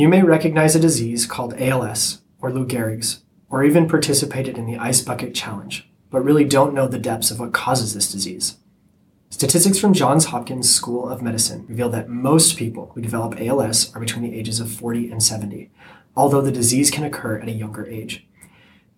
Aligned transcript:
You 0.00 0.08
may 0.08 0.22
recognize 0.22 0.74
a 0.74 0.80
disease 0.80 1.26
called 1.26 1.52
ALS 1.60 2.22
or 2.40 2.50
Lou 2.50 2.66
Gehrig's, 2.66 3.22
or 3.50 3.62
even 3.62 3.86
participated 3.86 4.56
in 4.56 4.64
the 4.64 4.78
Ice 4.78 5.02
Bucket 5.02 5.34
Challenge, 5.34 5.86
but 6.10 6.24
really 6.24 6.46
don't 6.46 6.72
know 6.72 6.88
the 6.88 6.98
depths 6.98 7.30
of 7.30 7.38
what 7.38 7.52
causes 7.52 7.92
this 7.92 8.10
disease. 8.10 8.56
Statistics 9.28 9.78
from 9.78 9.92
Johns 9.92 10.24
Hopkins 10.24 10.74
School 10.74 11.06
of 11.06 11.20
Medicine 11.20 11.66
reveal 11.68 11.90
that 11.90 12.08
most 12.08 12.56
people 12.56 12.92
who 12.94 13.02
develop 13.02 13.38
ALS 13.38 13.94
are 13.94 14.00
between 14.00 14.22
the 14.22 14.34
ages 14.34 14.58
of 14.58 14.72
40 14.72 15.10
and 15.10 15.22
70, 15.22 15.70
although 16.16 16.40
the 16.40 16.50
disease 16.50 16.90
can 16.90 17.04
occur 17.04 17.38
at 17.38 17.48
a 17.48 17.52
younger 17.52 17.86
age. 17.86 18.26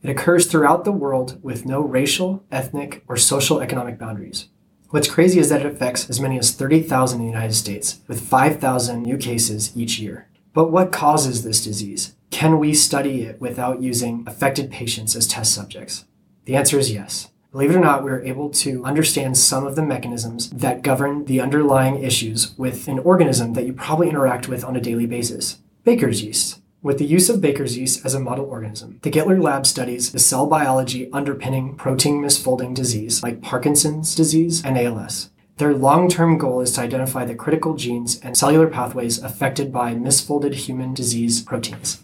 It 0.05 0.09
occurs 0.09 0.47
throughout 0.47 0.85
the 0.85 0.93
world 0.93 1.43
with 1.43 1.67
no 1.67 1.81
racial, 1.81 2.45
ethnic, 2.53 3.03
or 3.09 3.17
social 3.17 3.59
economic 3.59 3.99
boundaries. 3.99 4.51
What's 4.91 5.11
crazy 5.11 5.41
is 5.41 5.49
that 5.49 5.63
it 5.63 5.67
affects 5.67 6.09
as 6.09 6.21
many 6.21 6.39
as 6.39 6.53
30,000 6.53 7.19
in 7.19 7.27
the 7.27 7.33
United 7.33 7.55
States, 7.55 7.99
with 8.07 8.21
5,000 8.21 9.03
new 9.03 9.17
cases 9.17 9.77
each 9.77 9.99
year. 9.99 10.29
But 10.55 10.71
what 10.71 10.93
causes 10.93 11.43
this 11.43 11.65
disease? 11.65 12.15
Can 12.31 12.59
we 12.59 12.75
study 12.75 13.23
it 13.23 13.41
without 13.41 13.81
using 13.81 14.25
affected 14.27 14.71
patients 14.71 15.17
as 15.17 15.27
test 15.27 15.55
subjects? 15.55 16.05
The 16.45 16.57
answer 16.57 16.79
is 16.79 16.91
yes. 16.91 17.31
Believe 17.53 17.71
it 17.71 17.77
or 17.77 17.81
not, 17.81 18.03
we 18.03 18.11
are 18.11 18.23
able 18.23 18.51
to 18.51 18.85
understand 18.85 19.37
some 19.37 19.67
of 19.67 19.77
the 19.77 19.83
mechanisms 19.83 20.51
that 20.51 20.83
govern 20.83 21.27
the 21.27 21.41
underlying 21.41 22.03
issues 22.03 22.57
with 22.59 22.89
an 22.89 22.99
organism 23.01 23.53
that 23.53 23.67
you 23.67 23.73
probably 23.73 24.09
interact 24.09 24.49
with 24.49 24.65
on 24.65 24.77
a 24.77 24.81
daily 24.81 25.07
basis 25.07 25.59
Baker's 25.85 26.23
yeast. 26.23 26.61
With 26.83 26.99
the 26.99 27.05
use 27.05 27.29
of 27.29 27.41
Baker's 27.41 27.79
yeast 27.79 28.05
as 28.05 28.15
a 28.15 28.21
model 28.21 28.45
organism, 28.45 28.99
the 29.03 29.11
Gitler 29.11 29.41
lab 29.41 29.67
studies 29.67 30.13
the 30.13 30.19
cell 30.19 30.47
biology 30.47 31.11
underpinning 31.13 31.77
protein 31.77 32.21
misfolding 32.23 32.75
disease 32.75 33.23
like 33.23 33.43
Parkinson's 33.43 34.15
disease 34.15 34.65
and 34.65 34.77
ALS. 34.79 35.31
Their 35.59 35.75
long 35.75 36.09
term 36.09 36.39
goal 36.39 36.63
is 36.63 36.73
to 36.73 36.81
identify 36.81 37.27
the 37.27 37.35
critical 37.35 37.77
genes 37.77 38.19
and 38.21 38.37
cellular 38.37 38.69
pathways 38.69 39.23
affected 39.23 39.71
by 39.71 39.95
misfolded 39.95 40.55
human 40.55 40.95
disease 40.95 41.43
proteins. 41.43 42.03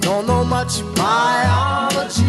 Don't 0.00 0.26
know 0.26 0.44
much 0.44 0.80
biology. 0.96 2.24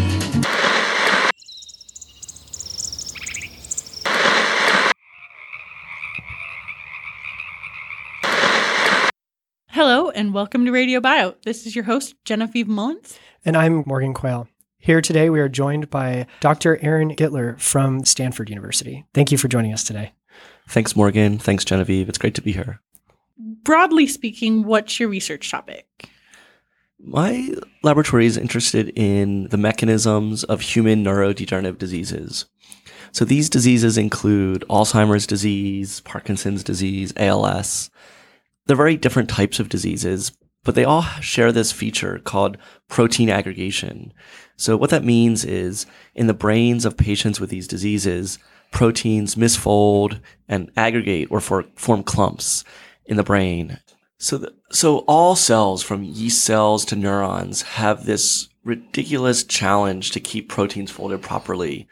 Hello, 9.69 10.11
and 10.11 10.33
welcome 10.35 10.65
to 10.65 10.71
Radio 10.71 11.01
Bio. 11.01 11.35
This 11.43 11.65
is 11.65 11.75
your 11.75 11.85
host, 11.85 12.13
Genevieve 12.25 12.67
Mullins. 12.67 13.17
And 13.43 13.57
I'm 13.57 13.83
Morgan 13.87 14.13
Quayle. 14.13 14.47
Here 14.85 15.01
today, 15.01 15.31
we 15.31 15.39
are 15.39 15.49
joined 15.49 15.89
by 15.89 16.27
Dr. 16.41 16.77
Aaron 16.79 17.15
Gitler 17.15 17.59
from 17.59 18.05
Stanford 18.05 18.51
University. 18.51 19.03
Thank 19.15 19.31
you 19.31 19.37
for 19.39 19.47
joining 19.47 19.73
us 19.73 19.83
today. 19.83 20.13
Thanks, 20.69 20.95
Morgan. 20.95 21.39
Thanks, 21.39 21.65
Genevieve. 21.65 22.07
It's 22.07 22.19
great 22.19 22.35
to 22.35 22.43
be 22.43 22.51
here. 22.51 22.81
Broadly 23.63 24.05
speaking, 24.05 24.63
what's 24.63 24.99
your 24.99 25.09
research 25.09 25.49
topic? 25.49 26.07
My 26.99 27.49
laboratory 27.81 28.27
is 28.27 28.37
interested 28.37 28.89
in 28.89 29.47
the 29.47 29.57
mechanisms 29.57 30.43
of 30.43 30.61
human 30.61 31.03
neurodegenerative 31.03 31.79
diseases. 31.79 32.45
So 33.11 33.25
these 33.25 33.49
diseases 33.49 33.97
include 33.97 34.65
Alzheimer's 34.69 35.25
disease, 35.25 36.01
Parkinson's 36.01 36.63
disease, 36.63 37.11
ALS, 37.17 37.89
they're 38.67 38.77
very 38.77 38.97
different 38.97 39.29
types 39.29 39.59
of 39.59 39.69
diseases, 39.69 40.31
but 40.65 40.75
they 40.75 40.83
all 40.83 41.03
share 41.21 41.53
this 41.53 41.71
feature 41.71 42.19
called 42.19 42.57
protein 42.89 43.29
aggregation. 43.29 44.11
So 44.57 44.75
what 44.75 44.89
that 44.89 45.05
means 45.05 45.45
is 45.45 45.85
in 46.13 46.27
the 46.27 46.33
brains 46.33 46.83
of 46.83 46.97
patients 46.97 47.39
with 47.39 47.49
these 47.49 47.67
diseases, 47.67 48.39
proteins 48.71 49.35
misfold 49.35 50.19
and 50.49 50.71
aggregate 50.75 51.29
or 51.31 51.39
for, 51.39 51.63
form 51.75 52.03
clumps 52.03 52.65
in 53.05 53.15
the 53.15 53.23
brain. 53.23 53.79
So, 54.17 54.37
the, 54.37 54.53
so 54.71 54.99
all 54.99 55.35
cells 55.35 55.83
from 55.83 56.03
yeast 56.03 56.43
cells 56.43 56.83
to 56.85 56.95
neurons 56.95 57.61
have 57.61 58.05
this 58.05 58.49
ridiculous 58.63 59.43
challenge 59.43 60.11
to 60.11 60.19
keep 60.19 60.49
proteins 60.49 60.89
folded 60.89 61.21
properly 61.21 61.87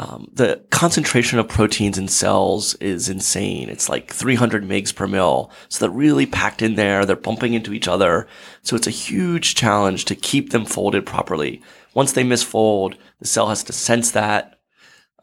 um, 0.00 0.30
the 0.32 0.64
concentration 0.70 1.40
of 1.40 1.48
proteins 1.48 1.98
in 1.98 2.06
cells 2.06 2.74
is 2.76 3.08
insane. 3.08 3.68
It's 3.68 3.88
like 3.88 4.12
300 4.12 4.62
megs 4.62 4.94
per 4.94 5.08
mil. 5.08 5.50
So 5.68 5.84
they're 5.84 5.94
really 5.94 6.26
packed 6.26 6.62
in 6.62 6.76
there. 6.76 7.04
They're 7.04 7.16
bumping 7.16 7.54
into 7.54 7.72
each 7.72 7.88
other. 7.88 8.28
So 8.62 8.76
it's 8.76 8.86
a 8.86 8.92
huge 8.92 9.56
challenge 9.56 10.04
to 10.06 10.14
keep 10.14 10.50
them 10.50 10.64
folded 10.64 11.04
properly. 11.04 11.62
Once 11.94 12.12
they 12.12 12.22
misfold, 12.22 12.96
the 13.18 13.26
cell 13.26 13.48
has 13.48 13.64
to 13.64 13.72
sense 13.72 14.12
that, 14.12 14.60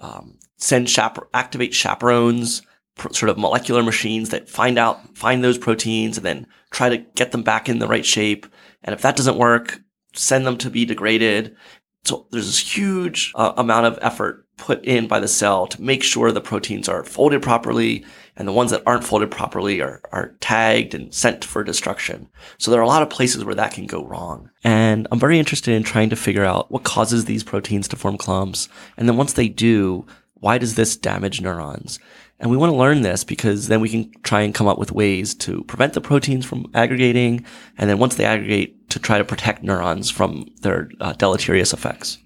um, 0.01 0.39
send 0.57 0.87
chaper- 0.87 1.27
activate 1.33 1.73
chaperones, 1.73 2.61
pr- 2.95 3.13
sort 3.13 3.29
of 3.29 3.37
molecular 3.37 3.81
machines 3.81 4.29
that 4.29 4.49
find 4.49 4.77
out, 4.77 5.17
find 5.17 5.41
those 5.41 5.57
proteins 5.57 6.17
and 6.17 6.25
then 6.25 6.47
try 6.71 6.89
to 6.89 6.97
get 6.97 7.31
them 7.31 7.43
back 7.43 7.69
in 7.69 7.79
the 7.79 7.87
right 7.87 8.05
shape. 8.05 8.45
And 8.83 8.93
if 8.93 9.01
that 9.03 9.15
doesn't 9.15 9.37
work, 9.37 9.79
send 10.13 10.45
them 10.45 10.57
to 10.57 10.69
be 10.69 10.83
degraded. 10.83 11.55
So 12.03 12.27
there's 12.31 12.47
this 12.47 12.75
huge 12.75 13.31
uh, 13.35 13.53
amount 13.55 13.85
of 13.85 13.99
effort 14.01 14.44
put 14.57 14.83
in 14.85 15.07
by 15.07 15.19
the 15.19 15.27
cell 15.27 15.67
to 15.67 15.81
make 15.81 16.03
sure 16.03 16.31
the 16.31 16.41
proteins 16.41 16.87
are 16.87 17.03
folded 17.03 17.41
properly 17.41 18.05
and 18.35 18.47
the 18.47 18.53
ones 18.53 18.71
that 18.71 18.83
aren't 18.85 19.03
folded 19.03 19.31
properly 19.31 19.81
are, 19.81 20.01
are 20.11 20.35
tagged 20.39 20.93
and 20.93 21.13
sent 21.13 21.43
for 21.43 21.63
destruction. 21.63 22.27
So 22.57 22.71
there 22.71 22.79
are 22.79 22.83
a 22.83 22.87
lot 22.87 23.01
of 23.01 23.09
places 23.09 23.43
where 23.43 23.55
that 23.55 23.73
can 23.73 23.85
go 23.85 24.05
wrong. 24.05 24.49
And 24.63 25.07
I'm 25.11 25.19
very 25.19 25.39
interested 25.39 25.73
in 25.73 25.83
trying 25.83 26.09
to 26.09 26.15
figure 26.15 26.43
out 26.43 26.71
what 26.71 26.83
causes 26.83 27.25
these 27.25 27.43
proteins 27.43 27.87
to 27.89 27.95
form 27.95 28.17
clumps. 28.17 28.67
And 28.97 29.07
then 29.07 29.17
once 29.17 29.33
they 29.33 29.47
do, 29.47 30.05
why 30.35 30.57
does 30.57 30.75
this 30.75 30.97
damage 30.97 31.41
neurons? 31.41 31.99
And 32.39 32.51
we 32.51 32.57
want 32.57 32.71
to 32.71 32.77
learn 32.77 33.01
this 33.01 33.23
because 33.23 33.69
then 33.69 33.79
we 33.79 33.89
can 33.89 34.11
try 34.23 34.41
and 34.41 34.53
come 34.53 34.67
up 34.67 34.77
with 34.77 34.91
ways 34.91 35.33
to 35.35 35.63
prevent 35.63 35.93
the 35.93 36.01
proteins 36.01 36.45
from 36.45 36.69
aggregating. 36.73 37.45
And 37.77 37.89
then 37.89 37.97
once 37.97 38.15
they 38.15 38.25
aggregate, 38.25 38.75
to 38.89 38.99
try 38.99 39.17
to 39.17 39.25
protect 39.25 39.63
neurons 39.63 40.09
from 40.09 40.47
their 40.61 40.89
uh, 41.01 41.13
deleterious 41.13 41.73
effects. 41.73 42.17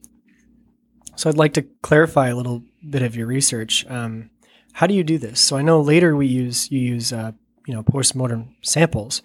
So 1.19 1.29
I'd 1.29 1.35
like 1.35 1.53
to 1.55 1.63
clarify 1.81 2.29
a 2.29 2.35
little 2.35 2.63
bit 2.89 3.01
of 3.01 3.13
your 3.13 3.27
research. 3.27 3.85
Um, 3.89 4.29
how 4.71 4.87
do 4.87 4.93
you 4.93 5.03
do 5.03 5.17
this? 5.17 5.41
So 5.41 5.57
I 5.57 5.61
know 5.61 5.81
later 5.81 6.15
we 6.15 6.27
use 6.27 6.71
you 6.71 6.79
use 6.79 7.11
uh, 7.11 7.33
you 7.67 7.73
know 7.73 7.83
postmortem 7.83 8.55
samples, 8.61 9.21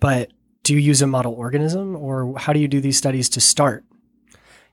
but 0.00 0.32
do 0.64 0.74
you 0.74 0.80
use 0.80 1.02
a 1.02 1.06
model 1.06 1.34
organism, 1.34 1.94
or 1.94 2.36
how 2.36 2.52
do 2.52 2.58
you 2.58 2.66
do 2.66 2.80
these 2.80 2.98
studies 2.98 3.28
to 3.28 3.40
start? 3.40 3.84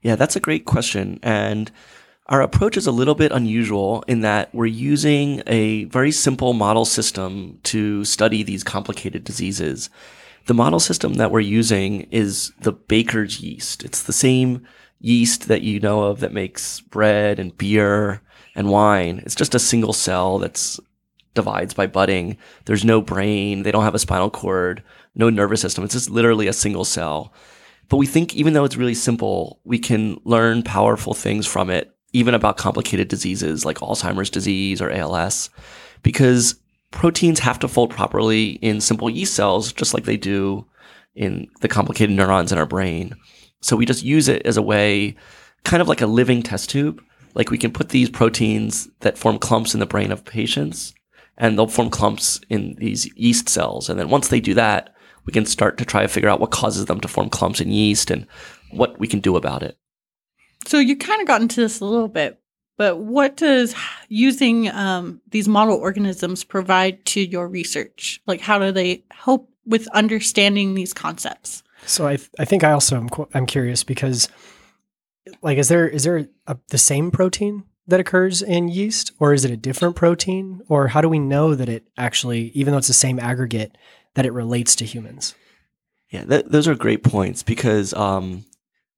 Yeah, 0.02 0.16
that's 0.16 0.36
a 0.36 0.40
great 0.40 0.66
question, 0.66 1.20
and 1.22 1.72
our 2.26 2.42
approach 2.42 2.76
is 2.76 2.88
a 2.88 2.92
little 2.92 3.14
bit 3.14 3.32
unusual 3.32 4.04
in 4.08 4.22
that 4.22 4.50
we're 4.52 4.66
using 4.66 5.44
a 5.46 5.84
very 5.84 6.12
simple 6.12 6.54
model 6.54 6.86
system 6.86 7.60
to 7.66 8.04
study 8.04 8.42
these 8.42 8.64
complicated 8.64 9.24
diseases. 9.24 9.92
The 10.48 10.56
model 10.56 10.80
system 10.80 11.14
that 11.14 11.30
we're 11.30 11.42
using 11.42 12.08
is 12.10 12.52
the 12.62 12.72
baker's 12.72 13.42
yeast. 13.42 13.84
It's 13.84 14.02
the 14.02 14.12
same 14.12 14.66
yeast 15.04 15.50
that 15.50 15.62
you 15.62 15.80
know 15.80 16.06
of 16.06 16.22
that 16.22 16.34
makes 16.34 16.80
bread 16.80 17.38
and 17.38 17.56
beer 17.58 18.22
and 18.56 18.70
wine. 18.70 19.22
It's 19.26 19.36
just 19.36 19.54
a 19.54 19.60
single 19.60 19.94
cell 19.94 20.40
that's 20.40 20.80
divides 21.34 21.74
by 21.74 21.88
budding. 21.88 22.38
There's 22.66 22.86
no 22.86 23.02
brain. 23.02 23.64
They 23.64 23.72
don't 23.72 23.84
have 23.84 23.96
a 23.96 24.00
spinal 24.00 24.30
cord, 24.30 24.82
no 25.14 25.30
nervous 25.30 25.62
system. 25.62 25.84
It's 25.84 25.94
just 25.94 26.10
literally 26.10 26.48
a 26.48 26.54
single 26.54 26.86
cell. 26.86 27.34
But 27.90 27.98
we 27.98 28.08
think 28.08 28.36
even 28.36 28.54
though 28.54 28.64
it's 28.64 28.78
really 28.78 28.96
simple, 28.96 29.60
we 29.64 29.78
can 29.78 30.20
learn 30.24 30.64
powerful 30.64 31.14
things 31.14 31.46
from 31.46 31.70
it, 31.70 31.94
even 32.14 32.34
about 32.34 32.58
complicated 32.58 33.08
diseases 33.08 33.66
like 33.66 33.80
Alzheimer's 33.80 34.30
disease 34.30 34.82
or 34.82 34.90
ALS, 34.90 35.50
because 36.02 36.56
proteins 36.92 37.40
have 37.40 37.60
to 37.60 37.68
fold 37.68 37.90
properly 37.90 38.52
in 38.52 38.80
simple 38.80 39.10
yeast 39.10 39.34
cells, 39.34 39.74
just 39.74 39.94
like 39.94 40.06
they 40.06 40.18
do 40.18 40.66
in 41.16 41.48
the 41.62 41.68
complicated 41.68 42.16
neurons 42.16 42.52
in 42.52 42.58
our 42.58 42.66
brain. 42.66 43.16
So 43.64 43.78
we 43.78 43.86
just 43.86 44.04
use 44.04 44.28
it 44.28 44.46
as 44.46 44.58
a 44.58 44.62
way, 44.62 45.16
kind 45.64 45.82
of 45.82 45.88
like 45.88 46.02
a 46.02 46.08
living 46.08 46.44
test 46.44 46.70
tube. 46.70 47.02
Like 47.34 47.50
we 47.50 47.58
can 47.58 47.72
put 47.72 47.90
these 47.90 48.10
proteins 48.10 48.90
that 49.00 49.18
form 49.18 49.40
clumps 49.40 49.74
in 49.74 49.80
the 49.80 49.86
brain 49.86 50.12
of 50.12 50.26
patients 50.26 50.94
and 51.38 51.58
they'll 51.58 51.68
form 51.68 51.90
clumps 51.90 52.42
in 52.50 52.76
these 52.76 53.12
yeast 53.18 53.50
cells. 53.50 53.90
And 53.90 54.00
then 54.00 54.10
once 54.10 54.28
they 54.28 54.40
do 54.40 54.54
that, 54.54 54.94
we 55.26 55.34
can 55.34 55.46
start 55.46 55.78
to 55.78 55.86
try 55.86 56.02
to 56.02 56.08
figure 56.08 56.30
out 56.30 56.42
what 56.42 56.52
causes 56.52 56.86
them 56.86 57.00
to 57.00 57.08
form 57.08 57.30
clumps 57.30 57.62
in 57.62 57.72
yeast 57.72 58.12
and 58.12 58.28
what 58.72 59.00
we 59.00 59.08
can 59.08 59.22
do 59.22 59.38
about 59.38 59.64
it. 59.64 59.78
So 60.68 60.78
you 60.78 60.98
kind 60.98 61.22
of 61.22 61.28
got 61.28 61.42
into 61.42 61.62
this 61.62 61.80
a 61.80 61.86
little 61.86 62.10
bit, 62.10 62.40
but 62.78 62.98
what 62.98 63.38
does 63.38 63.74
using 64.10 64.70
um, 64.70 65.22
these 65.32 65.48
model 65.48 65.78
organisms 65.78 66.44
provide 66.44 67.06
to 67.06 67.22
your 67.22 67.48
research? 67.48 68.22
Like, 68.28 68.42
how 68.42 68.60
do 68.60 68.72
they 68.72 69.04
help 69.12 69.50
with 69.66 69.88
understanding 69.90 70.74
these 70.74 70.94
concepts? 70.94 71.64
So 71.86 72.08
I 72.08 72.18
I 72.40 72.46
think 72.46 72.64
I 72.64 72.72
also 72.72 72.98
am 72.98 73.10
I'm 73.34 73.46
curious 73.46 73.84
because 73.84 74.30
like 75.42 75.58
is 75.58 75.70
there 75.70 75.88
is 75.88 76.04
there 76.04 76.28
a, 76.48 76.58
the 76.70 76.78
same 76.78 77.12
protein 77.12 77.64
that 77.88 78.00
occurs 78.00 78.42
in 78.42 78.70
yeast 78.70 79.12
or 79.20 79.34
is 79.34 79.44
it 79.44 79.52
a 79.52 79.58
different 79.58 79.96
protein 79.96 80.62
or 80.70 80.88
how 80.88 81.02
do 81.02 81.10
we 81.10 81.20
know 81.20 81.56
that 81.56 81.70
it 81.70 81.88
actually 81.98 82.52
even 82.54 82.72
though 82.72 82.78
it's 82.78 82.88
the 82.88 82.94
same 82.94 83.20
aggregate 83.20 83.78
that 84.16 84.26
it 84.26 84.34
relates 84.34 84.76
to 84.78 84.86
humans? 84.86 85.36
Yeah, 86.10 86.26
th- 86.26 86.46
those 86.48 86.68
are 86.68 86.76
great 86.76 87.04
points 87.04 87.42
because 87.42 87.94
um, 87.94 88.46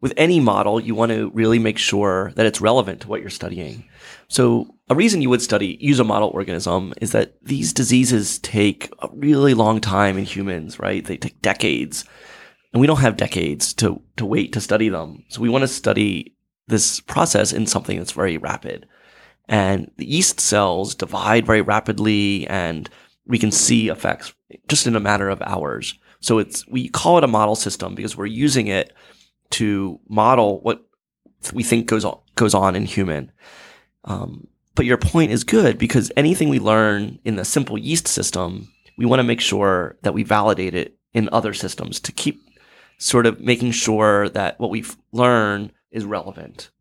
with 0.01 0.13
any 0.17 0.39
model, 0.39 0.79
you 0.79 0.93
want 0.93 1.11
to 1.13 1.31
really 1.33 1.59
make 1.59 1.77
sure 1.77 2.31
that 2.35 2.45
it's 2.45 2.59
relevant 2.59 3.01
to 3.01 3.07
what 3.07 3.21
you're 3.21 3.29
studying. 3.29 3.85
So 4.27 4.75
a 4.89 4.95
reason 4.95 5.21
you 5.21 5.29
would 5.29 5.41
study, 5.41 5.77
use 5.79 5.99
a 5.99 6.03
model 6.03 6.29
organism 6.29 6.93
is 7.01 7.13
that 7.13 7.41
these 7.41 7.73
diseases 7.73 8.37
take 8.39 8.91
a 8.99 9.09
really 9.13 9.53
long 9.53 9.79
time 9.79 10.17
in 10.17 10.25
humans, 10.25 10.77
right? 10.77 11.03
They 11.03 11.17
take 11.17 11.41
decades 11.41 12.03
and 12.75 12.81
we 12.81 12.87
don't 12.87 12.99
have 12.99 13.15
decades 13.15 13.73
to, 13.75 14.01
to 14.17 14.25
wait 14.25 14.51
to 14.51 14.59
study 14.59 14.89
them. 14.89 15.23
So 15.29 15.39
we 15.39 15.47
want 15.47 15.61
to 15.61 15.67
study 15.69 16.35
this 16.67 16.99
process 16.99 17.53
in 17.53 17.67
something 17.67 17.97
that's 17.97 18.11
very 18.11 18.37
rapid. 18.37 18.85
And 19.47 19.89
the 19.95 20.05
yeast 20.05 20.41
cells 20.41 20.93
divide 20.93 21.45
very 21.45 21.61
rapidly 21.61 22.45
and 22.47 22.89
we 23.27 23.39
can 23.39 23.49
see 23.49 23.87
effects 23.87 24.33
just 24.67 24.87
in 24.87 24.97
a 24.97 24.99
matter 24.99 25.29
of 25.29 25.41
hours. 25.43 25.97
So 26.19 26.37
it's, 26.37 26.67
we 26.67 26.89
call 26.89 27.17
it 27.17 27.23
a 27.23 27.27
model 27.27 27.55
system 27.55 27.95
because 27.95 28.17
we're 28.17 28.25
using 28.25 28.67
it 28.67 28.91
to 29.51 29.97
model 30.09 30.59
what 30.59 30.85
we 31.53 31.63
think 31.63 31.87
goes 31.87 32.03
on, 32.03 32.19
goes 32.35 32.53
on 32.53 32.75
in 32.75 32.83
human. 32.83 33.31
Um, 34.03 34.47
but 34.73 34.85
your 34.85 34.97
point 34.97 35.31
is 35.31 35.45
good 35.45 35.77
because 35.77 36.11
anything 36.17 36.49
we 36.49 36.59
learn 36.59 37.19
in 37.23 37.37
the 37.37 37.45
simple 37.45 37.77
yeast 37.77 38.09
system, 38.09 38.67
we 38.97 39.05
want 39.05 39.21
to 39.21 39.23
make 39.23 39.39
sure 39.39 39.95
that 40.01 40.13
we 40.13 40.23
validate 40.23 40.75
it 40.75 40.97
in 41.13 41.29
other 41.31 41.53
systems 41.53 42.01
to 42.01 42.11
keep 42.11 42.41
sort 42.97 43.25
of 43.25 43.39
making 43.39 43.71
sure 43.71 44.29
that 44.29 44.59
what 44.59 44.69
we 44.69 44.85
learn 45.11 45.71
is 45.91 46.05
relevant. 46.05 46.71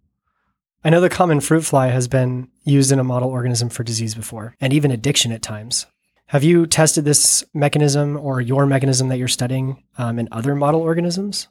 I 0.84 0.90
know 0.90 1.00
the 1.00 1.08
common 1.08 1.40
fruit 1.40 1.64
fly 1.64 1.88
has 1.88 2.08
been 2.08 2.48
used 2.64 2.92
in 2.92 2.98
a 2.98 3.04
model 3.04 3.30
organism 3.30 3.70
for 3.70 3.82
disease 3.82 4.14
before, 4.14 4.54
and 4.60 4.72
even 4.72 4.90
addiction 4.90 5.32
at 5.32 5.40
times. 5.40 5.86
Have 6.26 6.44
you 6.44 6.66
tested 6.66 7.04
this 7.04 7.44
mechanism 7.54 8.16
or 8.16 8.40
your 8.40 8.66
mechanism 8.66 9.08
that 9.08 9.18
you're 9.18 9.28
studying 9.28 9.82
um, 9.98 10.18
in 10.18 10.28
other 10.30 10.54
model 10.54 10.80
organisms? 10.80 11.48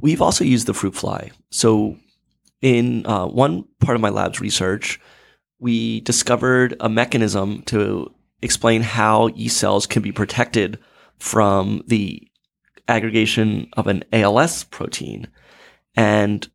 We've 0.00 0.22
also 0.22 0.44
used 0.44 0.66
the 0.66 0.74
fruit 0.74 0.94
fly. 0.94 1.30
So, 1.50 1.96
in 2.60 3.04
uh, 3.06 3.26
one 3.26 3.64
part 3.80 3.96
of 3.96 4.00
my 4.00 4.08
lab's 4.08 4.40
research, 4.40 5.00
we 5.58 6.00
discovered 6.00 6.76
a 6.80 6.88
mechanism 6.88 7.62
to 7.62 8.12
explain 8.42 8.82
how 8.82 9.28
yeast 9.28 9.58
cells 9.58 9.86
can 9.86 10.02
be 10.02 10.12
protected 10.12 10.78
from 11.18 11.82
the 11.86 12.26
aggregation 12.88 13.68
of 13.74 13.86
an 13.86 14.04
ALS 14.12 14.64
protein. 14.64 15.28
And 15.96 16.48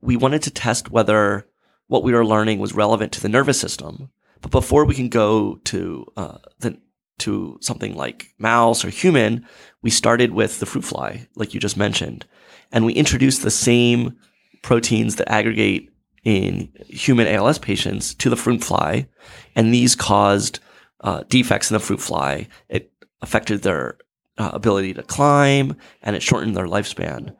we 0.00 0.16
wanted 0.16 0.42
to 0.42 0.50
test 0.50 0.90
whether 0.90 1.46
what 1.86 2.02
we 2.02 2.12
were 2.12 2.26
learning 2.26 2.58
was 2.58 2.74
relevant 2.74 3.12
to 3.12 3.20
the 3.20 3.28
nervous 3.28 3.60
system. 3.60 4.10
But 4.40 4.50
before 4.50 4.84
we 4.84 4.94
can 4.94 5.08
go 5.08 5.56
to 5.64 6.06
uh, 6.16 6.38
the 6.58 6.78
to 7.18 7.56
something 7.60 7.94
like 7.94 8.34
mouse 8.38 8.84
or 8.84 8.90
human, 8.90 9.46
we 9.80 9.90
started 9.90 10.32
with 10.32 10.58
the 10.58 10.66
fruit 10.66 10.84
fly, 10.84 11.28
like 11.36 11.54
you 11.54 11.60
just 11.60 11.76
mentioned, 11.76 12.26
and 12.72 12.84
we 12.84 12.94
introduced 12.94 13.42
the 13.42 13.50
same 13.50 14.16
proteins 14.62 15.16
that 15.16 15.30
aggregate 15.30 15.88
in 16.24 16.72
human 16.88 17.28
ALS 17.28 17.58
patients 17.58 18.14
to 18.14 18.28
the 18.28 18.36
fruit 18.36 18.64
fly, 18.64 19.06
and 19.54 19.72
these 19.72 19.94
caused 19.94 20.58
uh, 21.02 21.22
defects 21.28 21.70
in 21.70 21.74
the 21.74 21.80
fruit 21.80 22.00
fly. 22.00 22.48
It 22.68 22.90
affected 23.20 23.62
their 23.62 23.98
uh, 24.38 24.50
ability 24.52 24.94
to 24.94 25.02
climb, 25.02 25.76
and 26.02 26.16
it 26.16 26.22
shortened 26.22 26.56
their 26.56 26.66
lifespan. 26.66 27.34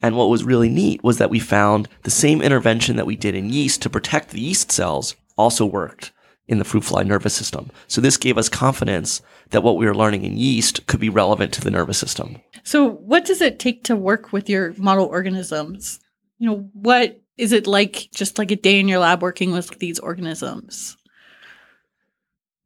And 0.00 0.16
what 0.16 0.30
was 0.30 0.44
really 0.44 0.68
neat 0.68 1.02
was 1.02 1.18
that 1.18 1.30
we 1.30 1.40
found 1.40 1.88
the 2.02 2.10
same 2.10 2.40
intervention 2.40 2.96
that 2.96 3.06
we 3.06 3.16
did 3.16 3.34
in 3.34 3.52
yeast 3.52 3.82
to 3.82 3.90
protect 3.90 4.30
the 4.30 4.40
yeast 4.40 4.70
cells 4.70 5.16
also 5.36 5.64
worked 5.64 6.12
in 6.46 6.58
the 6.58 6.64
fruit 6.64 6.84
fly 6.84 7.02
nervous 7.02 7.34
system. 7.34 7.70
So 7.88 8.00
this 8.00 8.16
gave 8.16 8.38
us 8.38 8.48
confidence 8.48 9.20
that 9.50 9.62
what 9.62 9.76
we 9.76 9.86
were 9.86 9.94
learning 9.94 10.24
in 10.24 10.36
yeast 10.36 10.86
could 10.86 11.00
be 11.00 11.08
relevant 11.08 11.52
to 11.54 11.60
the 11.60 11.70
nervous 11.70 11.98
system. 11.98 12.38
So 12.64 12.88
what 12.88 13.24
does 13.24 13.40
it 13.40 13.58
take 13.58 13.84
to 13.84 13.96
work 13.96 14.32
with 14.32 14.48
your 14.48 14.72
model 14.76 15.06
organisms? 15.06 16.00
You 16.38 16.48
know, 16.48 16.70
what 16.72 17.20
is 17.36 17.52
it 17.52 17.66
like 17.66 18.08
just 18.14 18.38
like 18.38 18.50
a 18.50 18.56
day 18.56 18.80
in 18.80 18.88
your 18.88 18.98
lab 18.98 19.22
working 19.22 19.52
with 19.52 19.78
these 19.78 19.98
organisms? 19.98 20.96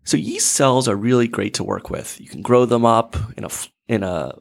So 0.05 0.17
yeast 0.17 0.53
cells 0.53 0.89
are 0.89 0.97
really 0.97 1.29
great 1.29 1.55
to 1.55 1.65
work 1.65 1.91
with. 1.91 2.21
You 2.21 2.29
can 2.29 2.43
grow 2.43 2.65
them 2.65 2.85
up 2.85 3.17
in 3.37 3.45
a 3.45 3.49
in 3.89 4.03
a 4.03 4.39